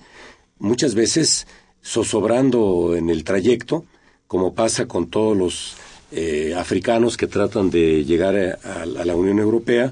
[0.58, 1.46] muchas veces
[1.84, 3.86] zozobrando en el trayecto,
[4.26, 5.78] como pasa con todos los
[6.12, 9.92] eh, africanos que tratan de llegar a, la Unión Europea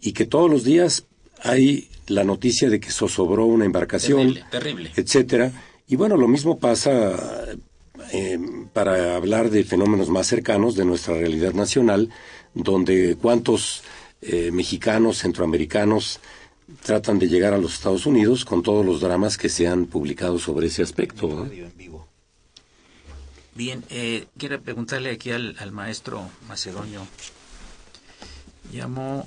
[0.00, 1.04] y que todos los días
[1.42, 5.52] hay la noticia de que zozobró una embarcación, terrible, etcétera.
[5.88, 7.14] Y bueno, lo mismo pasa
[8.12, 8.38] eh,
[8.72, 12.10] para hablar de fenómenos más cercanos de nuestra realidad nacional,
[12.54, 13.82] donde cuántos
[14.22, 16.20] eh, mexicanos, centroamericanos
[16.82, 20.38] tratan de llegar a los Estados Unidos con todos los dramas que se han publicado
[20.38, 21.48] sobre ese aspecto.
[23.56, 27.06] Bien, eh, quiero preguntarle aquí al, al maestro macedonio.
[28.70, 29.26] Llamó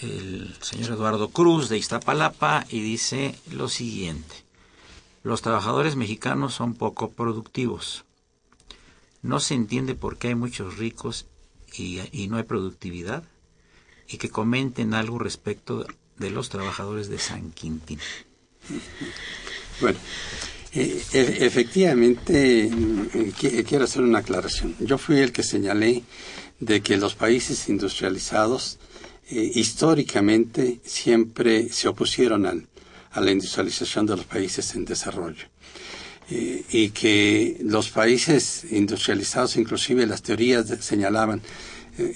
[0.00, 4.36] el señor Eduardo Cruz de Iztapalapa y dice lo siguiente.
[5.24, 8.04] Los trabajadores mexicanos son poco productivos.
[9.22, 11.26] No se entiende por qué hay muchos ricos
[11.76, 13.24] y, no hay productividad.
[14.08, 15.86] Y que comenten algo respecto
[16.16, 18.00] de los trabajadores de San Quintín.
[19.80, 19.98] Bueno,
[20.74, 24.76] eh, e, efectivamente, eh, quiero hacer una aclaración.
[24.80, 26.02] Yo fui el que señalé
[26.60, 28.78] de que los países industrializados
[29.30, 32.66] eh, históricamente siempre se opusieron al,
[33.12, 35.46] a la industrialización de los países en desarrollo.
[36.30, 41.42] Eh, y que los países industrializados, inclusive las teorías señalaban, eh,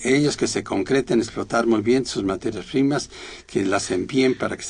[0.05, 3.11] ellos que se concreten explotar muy bien sus materias primas,
[3.47, 4.65] que las envíen para que,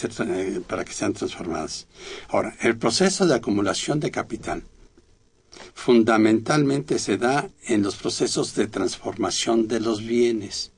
[0.66, 1.86] para que sean transformadas.
[2.28, 4.62] Ahora, el proceso de acumulación de capital
[5.74, 10.72] fundamentalmente se da en los procesos de transformación de los bienes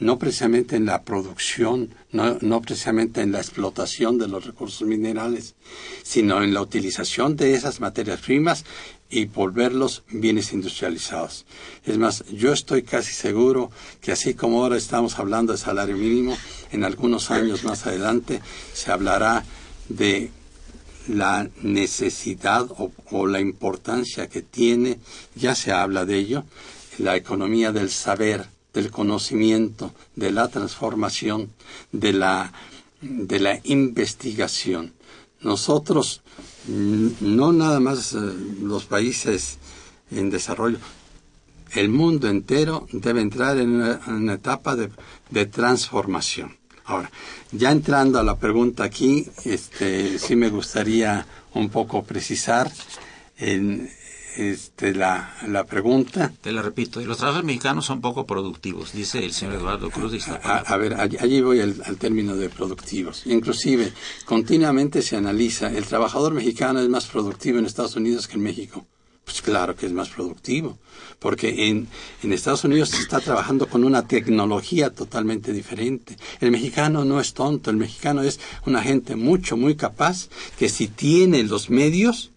[0.00, 5.54] no precisamente en la producción, no, precisamente en la explotación de los recursos minerales,
[6.02, 8.64] sino en la utilización de esas materias primas
[9.10, 11.44] y volverlos bienes industrializados.
[11.84, 16.36] Es más, yo estoy casi seguro que así como ahora estamos hablando de salario mínimo,
[16.70, 18.40] en algunos años más adelante
[18.72, 19.44] se hablará
[19.88, 20.30] de
[21.08, 24.98] la necesidad o, o, la importancia que tiene,
[25.34, 26.44] ya se habla de ello,
[26.98, 31.50] la economía del saber, del conocimiento, de la transformación,
[31.90, 32.52] de la,
[33.00, 34.92] de la investigación.
[35.40, 36.20] Nosotros,
[36.68, 38.18] no nada más eh,
[38.62, 39.58] los países
[40.10, 40.78] en desarrollo,
[41.72, 44.90] el mundo entero debe entrar en una, etapa de,
[45.30, 46.56] de, transformación.
[46.84, 47.10] Ahora,
[47.52, 52.70] ya entrando a la pregunta aquí, este, sí me gustaría un poco precisar
[53.38, 53.88] en,
[54.36, 56.32] este, la, la pregunta.
[56.40, 60.28] Te la repito, los trabajadores mexicanos son poco productivos, dice el señor Eduardo Cruz.
[60.28, 63.26] A, a, ver, allí, voy al, término de productivos.
[63.26, 63.92] Inclusive,
[64.24, 68.86] continuamente se analiza, el trabajador mexicano es más productivo en Estados Unidos que en México.
[69.24, 70.78] Pues claro que es más productivo,
[71.20, 71.86] porque en,
[72.24, 76.16] en Estados Unidos se está trabajando con una tecnología totalmente diferente.
[76.40, 80.28] El mexicano no es tonto, el mexicano es una gente mucho, muy capaz,
[80.58, 82.32] que si tiene los medios,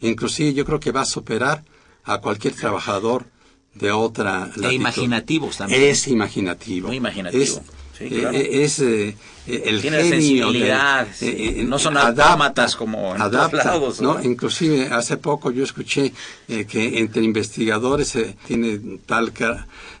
[0.00, 1.64] Inclusive yo creo que va a superar
[2.04, 3.26] a cualquier trabajador
[3.74, 4.64] de otra latitud.
[4.64, 5.82] E imaginativos también.
[5.82, 6.88] Es imaginativo.
[6.88, 7.42] Muy imaginativo.
[7.42, 7.60] Es,
[7.98, 8.36] sí, claro.
[8.36, 9.16] Eh, es eh,
[9.46, 14.00] el Tiene sensibilidad, eh, no son adaptatas como en adapta, lados.
[14.00, 14.22] ¿no?
[14.22, 16.12] Inclusive hace poco yo escuché
[16.46, 19.32] que entre investigadores se tiene tal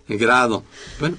[0.08, 0.64] grado.
[1.00, 1.16] Bueno,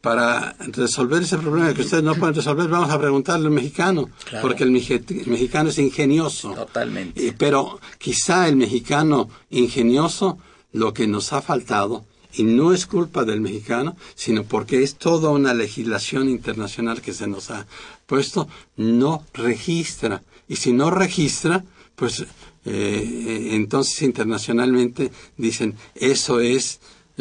[0.00, 4.10] para resolver ese problema que ustedes no pueden resolver, vamos a preguntarle al mexicano,
[4.42, 6.52] porque el, mexicano es ingenioso.
[6.54, 7.34] Totalmente.
[7.38, 10.38] Pero quizá el mexicano ingenioso,
[10.72, 12.04] lo que nos ha faltado,
[12.36, 17.26] y no es culpa del mexicano, sino porque es toda una legislación internacional que se
[17.26, 17.66] nos ha
[18.06, 20.22] puesto, no registra.
[20.48, 21.64] Y si no registra,
[21.94, 22.26] pues eh,
[22.64, 26.80] eh, entonces internacionalmente dicen, eso es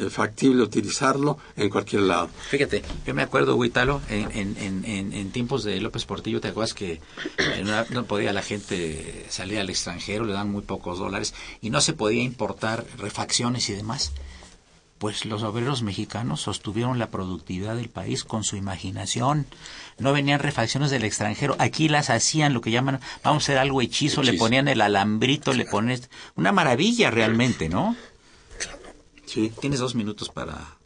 [0.09, 2.29] factible utilizarlo en cualquier lado.
[2.49, 6.73] Fíjate, yo me acuerdo, Huitalo, en, en, en, en, tiempos de López Portillo, ¿te acuerdas
[6.73, 6.99] que
[7.91, 11.93] no podía la gente salir al extranjero, le dan muy pocos dólares y no se
[11.93, 14.13] podía importar refacciones y demás?
[15.03, 19.45] pues los obreros mexicanos sostuvieron la productividad del país con su imaginación.
[19.99, 21.57] No venían refacciones del extranjero.
[21.59, 25.51] Aquí las hacían lo que llaman, vamos a hacer algo hechizo, le ponían el alambrito,
[25.51, 26.09] le pones...
[26.35, 27.97] Una maravilla realmente, ¿no?
[29.33, 29.51] Sí.
[29.59, 30.77] Tienes dos minutos para...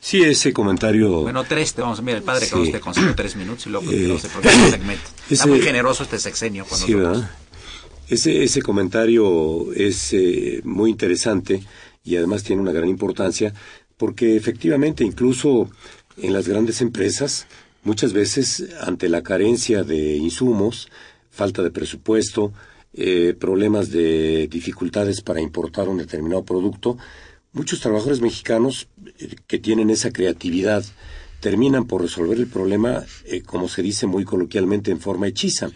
[0.00, 1.22] Sí, ese comentario...
[1.22, 2.50] Bueno, tres, te vamos a mira, el padre Sí.
[2.52, 5.02] Carlos te concedió tres minutos y luego Eh, próximo segmento.
[5.30, 6.94] Está ese- muy generoso este sexenio con Sí.
[6.94, 7.30] ¿verdad?
[8.08, 11.62] Ese, ese comentario es eh, muy interesante
[12.04, 13.52] y además tiene una gran importancia
[13.96, 15.68] porque efectivamente incluso
[16.16, 17.46] en las grandes empresas
[17.84, 20.88] muchas veces ante la carencia de insumos,
[21.30, 22.52] falta de presupuesto,
[22.94, 26.96] eh, problemas de dificultades para importar un determinado producto,
[27.58, 28.88] muchos trabajadores mexicanos
[29.18, 30.84] eh, que tienen esa creatividad
[31.40, 35.70] terminan por resolver el problema, eh, como se dice muy coloquialmente, en forma hechiza.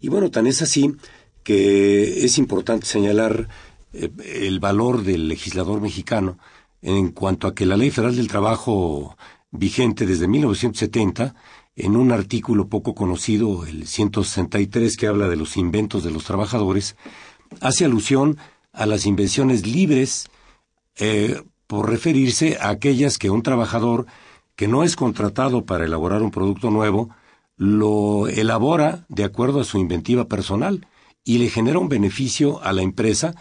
[0.00, 0.94] Y bueno, tan es así
[1.42, 3.48] que es importante señalar
[3.92, 6.38] eh, el valor del legislador mexicano
[6.82, 9.16] en cuanto a que la Ley Federal del Trabajo
[9.50, 11.34] vigente desde 1970,
[11.74, 16.96] en un artículo poco conocido, el 163, que habla de los inventos de los trabajadores,
[17.60, 18.36] hace alusión
[18.72, 20.28] a las invenciones libres
[20.98, 24.06] eh, por referirse a aquellas que un trabajador
[24.56, 27.10] que no es contratado para elaborar un producto nuevo,
[27.56, 30.86] lo elabora de acuerdo a su inventiva personal
[31.24, 33.34] y le genera un beneficio a la empresa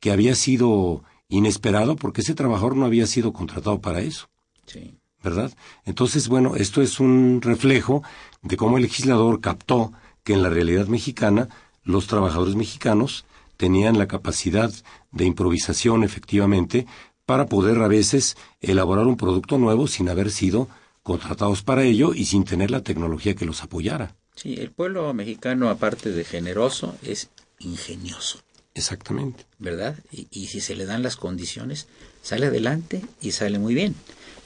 [0.00, 4.28] que había sido inesperado porque ese trabajador no había sido contratado para eso.
[4.66, 5.00] Sí.
[5.22, 5.52] ¿verdad?
[5.84, 8.02] Entonces, bueno, esto es un reflejo
[8.42, 9.92] de cómo el legislador captó
[10.24, 11.48] que en la realidad mexicana
[11.82, 13.24] los trabajadores mexicanos
[13.60, 14.72] tenían la capacidad
[15.12, 16.86] de improvisación efectivamente
[17.26, 20.66] para poder a veces elaborar un producto nuevo sin haber sido
[21.02, 24.16] contratados para ello y sin tener la tecnología que los apoyara.
[24.34, 28.38] Sí, el pueblo mexicano, aparte de generoso, es ingenioso,
[28.74, 29.44] Exactamente.
[29.58, 29.94] ¿verdad?
[30.10, 31.86] Y, y si se le dan las condiciones,
[32.22, 33.94] sale adelante y sale muy bien.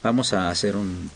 [0.02, 1.08] Vamos a hacer un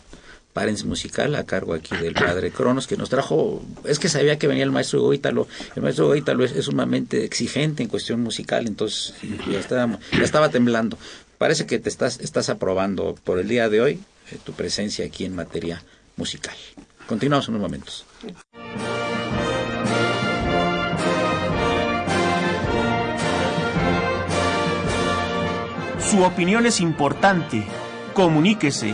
[0.59, 4.45] paréntesis musical a cargo aquí del padre Cronos, que nos trajo, es que sabía que
[4.45, 5.47] venía el maestro Hugo Ítalo.
[5.73, 9.13] El maestro Hugo Ítalo es, es sumamente exigente en cuestión musical, entonces
[9.49, 10.97] ya estaba, ya estaba temblando.
[11.37, 13.99] Parece que te estás, estás aprobando por el día de hoy
[14.31, 15.81] eh, tu presencia aquí en materia
[16.17, 16.55] musical.
[17.07, 18.05] Continuamos unos momentos.
[26.11, 27.63] Su opinión es importante.
[28.13, 28.93] Comuníquese.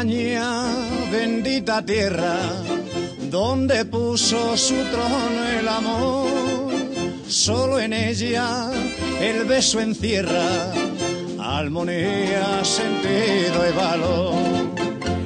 [0.00, 0.64] España,
[1.12, 2.38] bendita tierra,
[3.30, 6.72] donde puso su trono el amor,
[7.28, 8.70] solo en ella
[9.20, 10.72] el beso encierra
[11.38, 14.34] armonía, sentido y valor.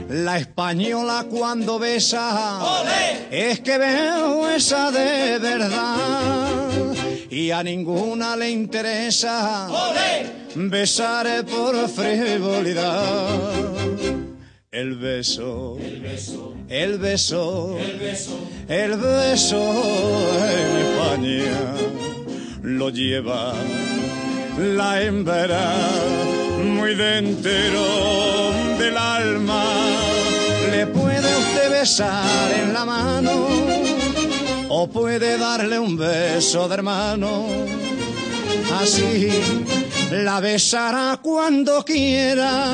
[0.09, 2.59] La española cuando besa
[3.31, 6.95] es que veo esa de verdad
[7.31, 9.69] y a ninguna le interesa
[10.57, 13.35] besar por frivolidad.
[14.75, 17.79] El beso, el beso, el beso,
[18.67, 19.73] el beso,
[20.51, 21.75] en España
[22.61, 23.55] lo lleva
[24.59, 25.77] la hembra
[26.65, 27.85] muy dentro
[28.77, 29.65] del alma.
[30.73, 33.47] Le puede usted besar en la mano
[34.71, 37.47] o puede darle un beso de hermano.
[38.81, 39.29] Así
[40.11, 42.73] la besará cuando quiera,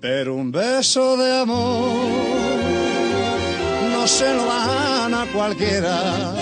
[0.00, 2.08] pero un beso de amor
[3.92, 6.34] no se lo dan a cualquiera.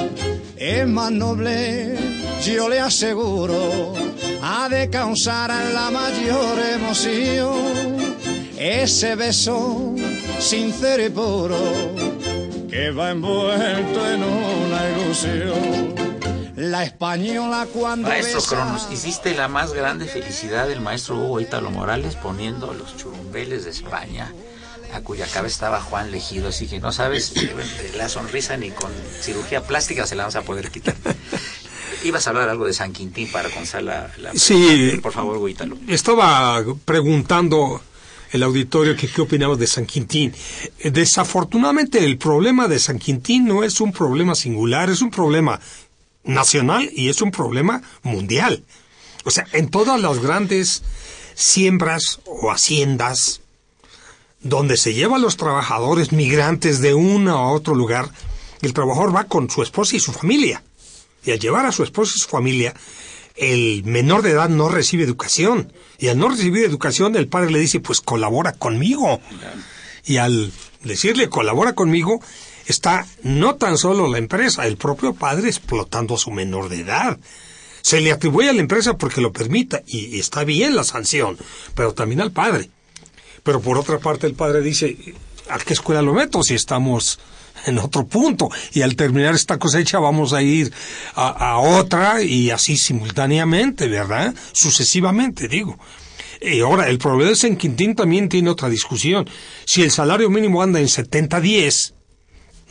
[0.57, 1.97] Es más noble,
[2.45, 3.95] yo le aseguro,
[4.43, 7.97] ha de causar la mayor emoción
[8.59, 9.95] ese beso
[10.39, 11.59] sincero y puro
[12.69, 16.06] que va envuelto en una ilusión.
[16.67, 21.71] La española cuando Maestro besa- Cronos, hiciste la más grande felicidad del maestro Hugo Ítalo
[21.71, 24.33] Morales poniendo los churumbeles de España,
[24.93, 27.33] a cuya cabeza estaba Juan Legido, así que no sabes,
[27.97, 28.91] la sonrisa ni con
[29.21, 30.95] cirugía plástica se la vamos a poder quitar.
[32.05, 34.99] ibas a hablar algo de San Quintín para comenzar la, la Sí.
[35.03, 35.77] Por favor, Huítalo.
[35.89, 37.81] Estaba preguntando
[38.33, 40.35] el auditorio que qué opinamos de San Quintín.
[40.81, 45.61] Eh, Desafortunadamente el problema de San Quintín no es un problema singular, es un problema
[46.27, 48.65] nacional y es un problema mundial.
[49.25, 50.83] O sea, en todas las grandes
[51.35, 53.41] siembras o haciendas
[54.41, 58.09] donde se lleva a los trabajadores migrantes de uno a otro lugar,
[58.63, 60.63] el trabajador va con su esposa y su familia.
[61.25, 62.75] Y al llevar a su esposa y su familia,
[63.35, 65.73] el menor de edad no recibe educación.
[65.99, 69.21] Y al no recibir educación, el padre le dice, pues colabora conmigo.
[70.05, 70.53] Y al
[70.85, 72.21] decirle colabora conmigo,
[72.67, 77.19] está no tan solo la empresa, el propio padre explotando a su menor de edad.
[77.83, 81.39] Se le atribuye a la empresa porque lo permita, y, está bien la sanción,
[81.75, 82.69] pero también al padre.
[83.43, 84.97] Pero por otra parte el padre dice,
[85.49, 87.21] ¿a qué escuela lo meto si estamos
[87.65, 88.51] en otro punto?
[88.73, 90.73] Y al terminar esta cosecha vamos a ir
[91.15, 94.35] a, a otra y así simultáneamente, ¿verdad?
[94.53, 95.79] Sucesivamente, digo.
[96.41, 99.29] Y ahora, el problema de San Quintín también tiene otra discusión.
[99.65, 101.93] Si el salario mínimo anda en 70-10,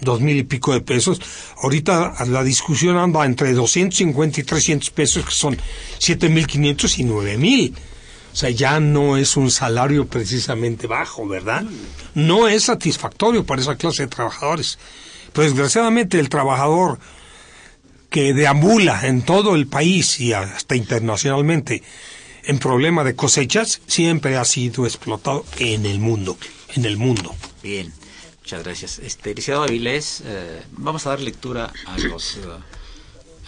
[0.05, 1.19] dos mil y pico de pesos,
[1.61, 5.57] ahorita la discusión anda entre 250 y 300 pesos, que son
[5.99, 7.73] 7.500 y 9.000.
[8.31, 11.63] O sea, ya no es un salario precisamente bajo, ¿verdad?
[12.13, 14.77] No es satisfactorio para esa clase de trabajadores.
[15.31, 16.99] Pero desgraciadamente el trabajador
[18.09, 21.83] que deambula en todo el país y hasta internacionalmente
[22.45, 26.37] en problema de cosechas siempre ha sido explotado en el mundo,
[26.75, 27.35] en el mundo.
[27.63, 27.91] Bien,
[28.45, 28.99] muchas gracias.
[28.99, 32.41] Este, licenciado Avilés, eh, vamos a dar lectura a los, eh,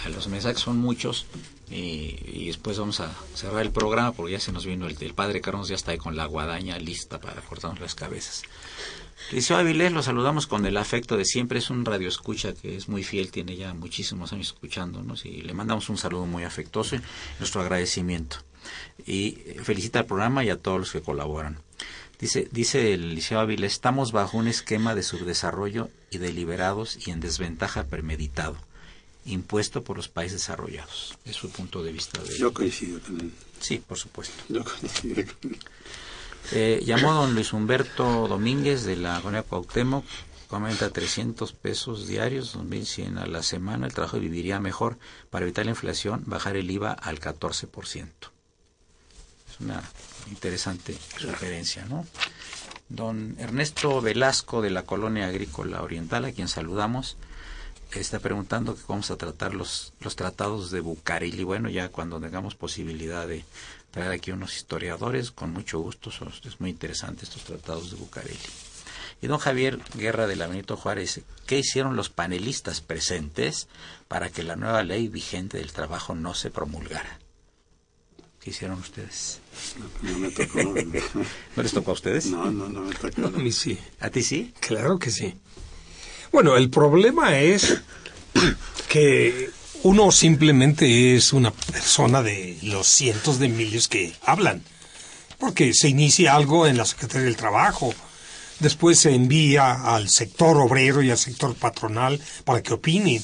[0.03, 1.27] a los mensajes, son muchos,
[1.69, 5.39] y, después vamos a cerrar el programa porque ya se nos vino el, el padre
[5.39, 8.41] Carlos, ya está ahí con la guadaña lista para cortarnos las cabezas.
[9.27, 12.89] Licenciado Avilés, lo saludamos con el afecto de siempre, es un radio escucha que es
[12.89, 17.01] muy fiel, tiene ya muchísimos años escuchándonos y le mandamos un saludo muy afectuoso y
[17.37, 18.37] nuestro agradecimiento.
[19.05, 21.66] Y felicita al programa y a todos los que colaboran.
[22.19, 27.19] Dice, dice el Liceo Avilés, estamos bajo un esquema de subdesarrollo y deliberados y en
[27.19, 28.57] desventaja premeditado,
[29.25, 31.17] impuesto por los países desarrollados.
[31.25, 32.19] Es su punto de vista.
[32.23, 32.35] De...
[32.37, 33.31] Yo coincido con él.
[33.59, 34.35] Sí, por supuesto.
[34.49, 35.59] Yo coincido con él.
[36.53, 40.05] Eh, llamó don Luis Humberto Domínguez de la colonia Cuauhtémoc,
[40.47, 44.97] comenta 300 pesos diarios, 2.100 a la semana, el trabajo viviría mejor
[45.29, 48.07] para evitar la inflación, bajar el IVA al 14%.
[49.49, 49.83] Es una
[50.29, 52.05] interesante referencia, ¿no?
[52.89, 57.17] Don Ernesto Velasco de la colonia agrícola oriental, a quien saludamos,
[57.99, 61.43] está preguntando que vamos a tratar los, los tratados de Bucareli.
[61.43, 63.43] Bueno, ya cuando tengamos posibilidad de
[63.91, 68.37] traer aquí unos historiadores, con mucho gusto, son, es muy interesante estos tratados de Bucareli.
[69.21, 73.67] Y don Javier Guerra de la Benito Juárez ¿qué hicieron los panelistas presentes
[74.07, 77.19] para que la nueva ley vigente del trabajo no se promulgara?
[78.47, 79.41] ¿Qué hicieron ustedes?
[80.01, 80.63] No, no me tocó.
[80.63, 82.27] ¿No les tocó a ustedes?
[82.27, 83.19] No, no, no me tocó.
[83.19, 83.77] No, a mí sí.
[83.99, 84.53] ¿A ti sí?
[84.61, 85.33] Claro que sí.
[86.31, 87.81] Bueno, el problema es
[88.87, 89.49] que
[89.83, 94.63] uno simplemente es una persona de los cientos de miles que hablan.
[95.37, 97.93] Porque se inicia algo en la Secretaría del Trabajo,
[98.59, 103.21] después se envía al sector obrero y al sector patronal para que opinen.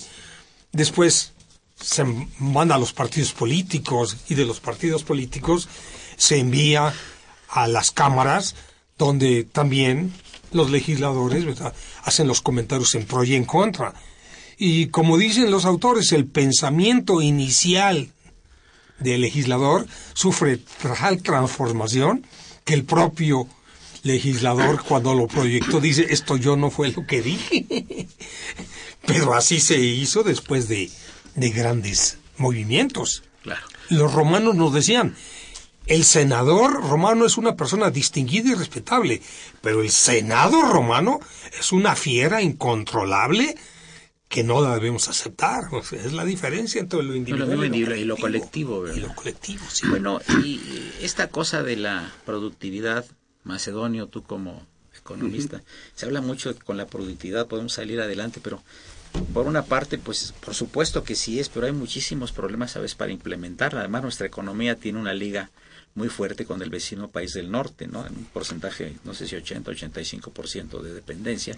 [0.73, 1.31] Después
[1.79, 2.03] se
[2.39, 5.67] manda a los partidos políticos y de los partidos políticos
[6.17, 6.93] se envía
[7.49, 8.55] a las cámaras
[8.97, 10.13] donde también
[10.51, 11.45] los legisladores
[12.03, 13.93] hacen los comentarios en pro y en contra.
[14.57, 18.11] Y como dicen los autores, el pensamiento inicial
[18.99, 22.25] del legislador sufre tal transformación
[22.63, 23.47] que el propio
[24.03, 27.65] legislador cuando lo proyectó dice esto yo no fue lo que dije.
[29.05, 30.89] Pero así se hizo después de,
[31.35, 33.23] de grandes movimientos.
[33.41, 33.65] Claro.
[33.89, 35.15] Los romanos nos decían,
[35.85, 39.21] el senador romano es una persona distinguida y respetable,
[39.61, 41.19] pero el senado romano
[41.59, 43.55] es una fiera incontrolable
[44.29, 45.65] que no la debemos aceptar.
[45.73, 48.17] O sea, es la diferencia entre lo individual No, lo y, lo individual y lo
[48.17, 48.87] colectivo.
[48.87, 49.87] Y lo colectivo, sí.
[49.87, 50.59] Bueno, y
[51.01, 53.05] esta cosa de la productividad,
[53.43, 54.65] Macedonio, tú como
[54.97, 55.61] economista,
[55.95, 58.63] se habla mucho de que con la productividad podemos salir adelante, pero
[59.33, 63.11] por una parte, pues por supuesto que sí es, pero hay muchísimos problemas, ¿sabes?, para
[63.11, 63.81] implementarla.
[63.81, 65.49] Además, nuestra economía tiene una liga
[65.95, 68.05] muy fuerte con el vecino país del norte, ¿no?
[68.05, 71.55] En un porcentaje, no sé si 80, 85% de dependencia.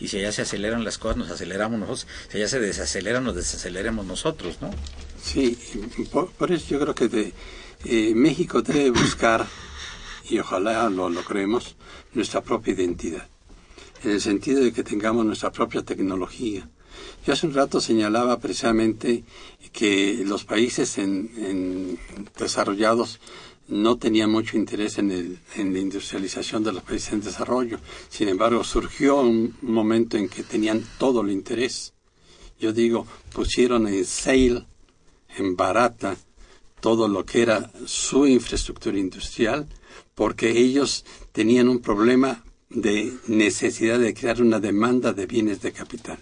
[0.00, 2.06] Y si allá se aceleran las cosas, nos aceleramos nosotros.
[2.30, 4.70] Si allá se desaceleran, nos desaceleremos nosotros, ¿no?
[5.22, 5.58] Sí,
[6.10, 7.34] por, por eso yo creo que de,
[7.84, 9.46] eh, México debe buscar,
[10.30, 11.76] y ojalá lo logremos,
[12.14, 13.28] nuestra propia identidad.
[14.02, 16.68] En el sentido de que tengamos nuestra propia tecnología,
[17.26, 19.24] Yo hace un rato señalaba precisamente
[19.72, 21.98] que los países en,
[22.38, 23.20] desarrollados
[23.68, 27.78] no tenían mucho interés en, el, en, la industrialización de los países en desarrollo.
[28.10, 31.94] Sin embargo, surgió un momento en que tenían todo el interés.
[32.60, 34.66] Yo digo, pusieron en sale,
[35.36, 36.16] en barata,
[36.80, 39.66] todo lo que era su infraestructura industrial,
[40.14, 46.18] porque ellos tenían un problema de necesidad de crear una demanda de bienes de capital.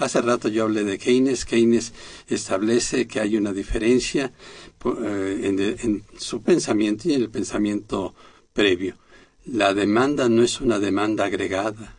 [0.00, 1.44] Hace rato yo hablé de Keynes.
[1.44, 1.92] Keynes
[2.26, 4.32] establece que hay una diferencia
[5.04, 8.14] eh, en, su pensamiento y en el pensamiento
[8.54, 8.96] previo.
[9.44, 11.98] La demanda no es una demanda agregada,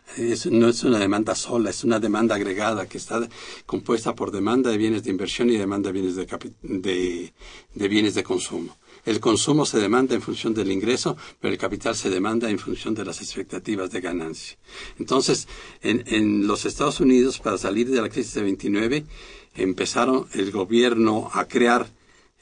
[0.50, 3.20] no es una demanda sola, es una demanda agregada que está
[3.66, 8.76] compuesta por demanda de bienes de inversión y demanda de bienes de bienes de consumo.
[9.04, 12.94] El consumo se demanda en función del ingreso, pero el capital se demanda en función
[12.94, 14.56] de las expectativas de ganancia.
[14.98, 15.48] Entonces,
[15.82, 19.04] en, los Estados Unidos, para salir de la crisis de 29,
[19.56, 21.88] empezaron el gobierno a crear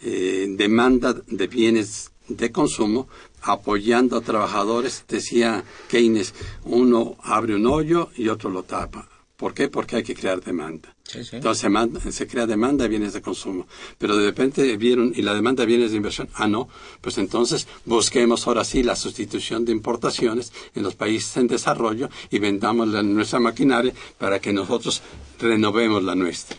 [0.02, 3.08] eh, demanda de bienes de consumo
[3.42, 5.04] apoyando a trabajadores.
[5.08, 6.34] Decía Keynes,
[6.64, 9.08] uno abre un hoyo y otro lo tapa.
[9.36, 9.68] ¿Por qué?
[9.68, 10.94] Porque hay que crear demanda.
[11.14, 13.66] Entonces se, crea demanda de bienes de consumo.
[13.98, 16.28] Pero de repente vieron, ¿y la demanda de bienes de inversión?
[16.34, 16.68] Ah, no.
[17.00, 22.38] Pues entonces busquemos ahora sí la sustitución de importaciones en los países en desarrollo y
[22.38, 25.02] vendamos nuestra maquinaria para que nosotros
[25.38, 26.56] renovemos la nuestra.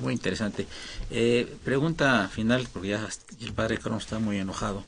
[0.00, 0.66] Muy interesante.
[1.10, 3.08] Eh, pregunta final, porque ya
[3.40, 4.84] el padre Cronos está muy enojado.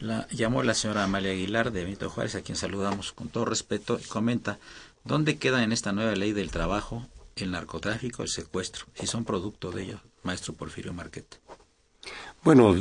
[0.00, 4.00] La, llamó la señora Amalia Aguilar de Benito Juárez, a quien saludamos con todo respeto,
[4.02, 4.58] y comenta,
[5.04, 7.06] ¿dónde queda en esta nueva ley del trabajo
[7.44, 11.38] el narcotráfico, el secuestro, si son producto de ello, maestro Porfirio Marquete.
[12.42, 12.74] Bueno,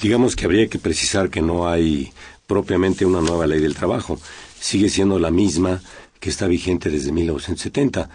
[0.00, 2.12] digamos que habría que precisar que no hay
[2.46, 4.18] propiamente una nueva ley del trabajo.
[4.58, 5.82] Sigue siendo la misma
[6.18, 8.08] que está vigente desde 1970.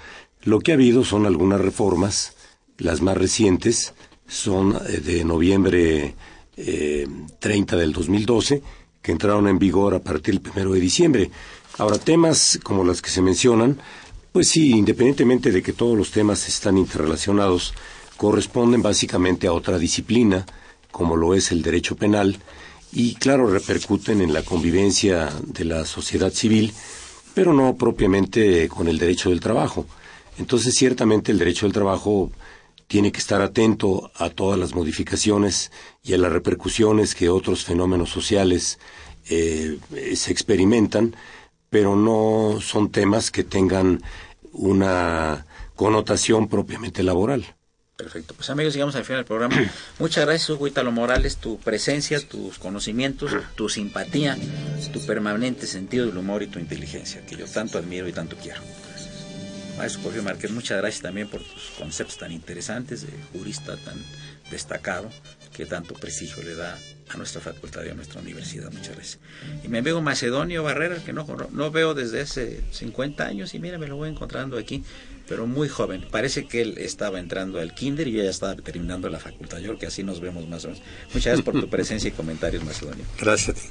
[0.43, 2.36] Lo que ha habido son algunas reformas,
[2.78, 3.93] las más recientes
[4.28, 6.16] son eh, de noviembre
[6.55, 8.61] 30 eh, del 2012,
[9.01, 11.32] que entraron en vigor a partir del 1 de diciembre.
[11.78, 13.78] Ahora, temas como los que se mencionan
[14.36, 17.74] pues sí, independientemente de que todos los temas están interrelacionados,
[18.18, 20.46] corresponden básicamente a otra disciplina,
[20.92, 22.38] como lo es el derecho penal,
[22.92, 26.74] y claro, repercuten en la convivencia de la sociedad civil,
[27.34, 29.86] pero no propiamente con el derecho del trabajo.
[30.38, 32.30] Entonces, ciertamente el derecho del trabajo
[32.88, 35.72] tiene que estar atento a todas las modificaciones
[36.04, 38.80] y a las repercusiones que otros fenómenos sociales
[39.30, 39.78] eh,
[40.14, 41.16] se experimentan,
[41.76, 44.01] pero no son temas que tengan
[44.53, 45.45] una
[45.76, 47.53] connotación propiamente laboral.
[47.97, 48.34] Perfecto.
[48.34, 49.57] Pues amigos, llegamos al final del programa.
[49.99, 54.38] Muchas gracias, Hugo Italo Morales, tu presencia, tus conocimientos, tu simpatía,
[54.93, 58.61] tu permanente sentido del humor y tu inteligencia, que yo tanto admiro y tanto quiero.
[59.78, 64.01] Maestro Jorge Márquez, muchas gracias también por tus conceptos tan interesantes, de jurista tan
[64.49, 65.09] destacado,
[65.56, 66.78] que tanto prestigio le da
[67.10, 68.72] a nuestra facultad y a nuestra universidad.
[68.72, 69.20] Muchas gracias.
[69.64, 73.78] Y mi amigo Macedonio Barrera, que no, no veo desde hace 50 años, y mira,
[73.78, 74.84] me lo voy encontrando aquí,
[75.28, 76.06] pero muy joven.
[76.12, 79.60] Parece que él estaba entrando al kinder y yo ya estaba terminando la facultad.
[79.60, 80.84] Yo creo que así nos vemos más o menos.
[81.14, 83.06] Muchas gracias por tu presencia y comentarios, Macedonio.
[83.20, 83.68] Gracias a ti.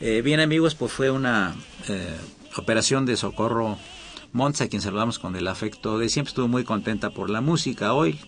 [0.00, 1.56] Eh, bien, amigos, pues fue una
[1.88, 2.14] eh,
[2.56, 3.78] operación de socorro
[4.32, 6.30] Montza, a quien saludamos con el afecto de siempre.
[6.30, 8.20] Estuvo muy contenta por la música hoy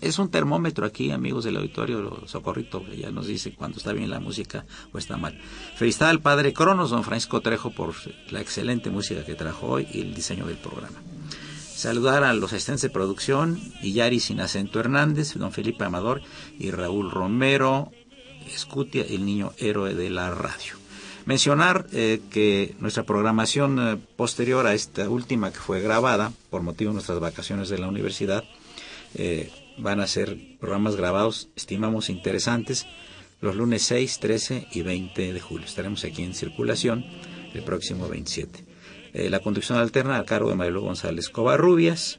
[0.00, 4.20] es un termómetro aquí, amigos del auditorio, Socorrito, ya nos dice cuando está bien la
[4.20, 5.40] música o está mal.
[5.76, 7.94] Felicidad al padre Cronos, don Francisco Trejo, por
[8.30, 10.98] la excelente música que trajo hoy y el diseño del programa.
[11.74, 16.22] Saludar a los asistentes de producción, Iyari Sinacento Hernández, don Felipe Amador
[16.58, 17.92] y Raúl Romero
[18.46, 20.74] Escutia, el niño héroe de la radio.
[21.24, 26.90] Mencionar eh, que nuestra programación eh, posterior a esta última que fue grabada por motivo
[26.90, 28.44] de nuestras vacaciones de la universidad,
[29.14, 32.86] eh, van a ser programas grabados, estimamos interesantes,
[33.40, 35.66] los lunes 6, 13 y 20 de julio.
[35.66, 37.04] Estaremos aquí en circulación
[37.54, 38.64] el próximo 27.
[39.14, 42.18] Eh, la conducción alterna a cargo de Marilu González Covarrubias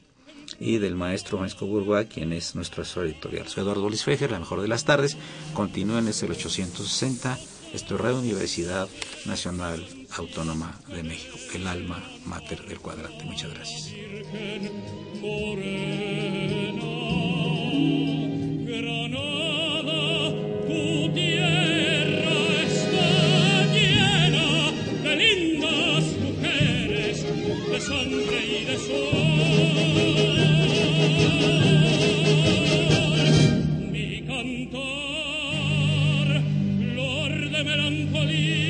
[0.58, 3.46] y del maestro Francisco Burgoa, quien es nuestro asesor editorial.
[3.48, 5.16] Soy Eduardo Luis Fejer, la mejor de las tardes.
[5.54, 7.38] Continúen desde el 860.
[7.72, 8.88] Esto es Universidad
[9.26, 9.86] Nacional
[10.16, 13.24] Autónoma de México, el alma mater del cuadrante.
[13.24, 13.94] Muchas gracias.
[33.92, 34.80] Mi cantar,
[36.78, 38.69] flor de melancolía,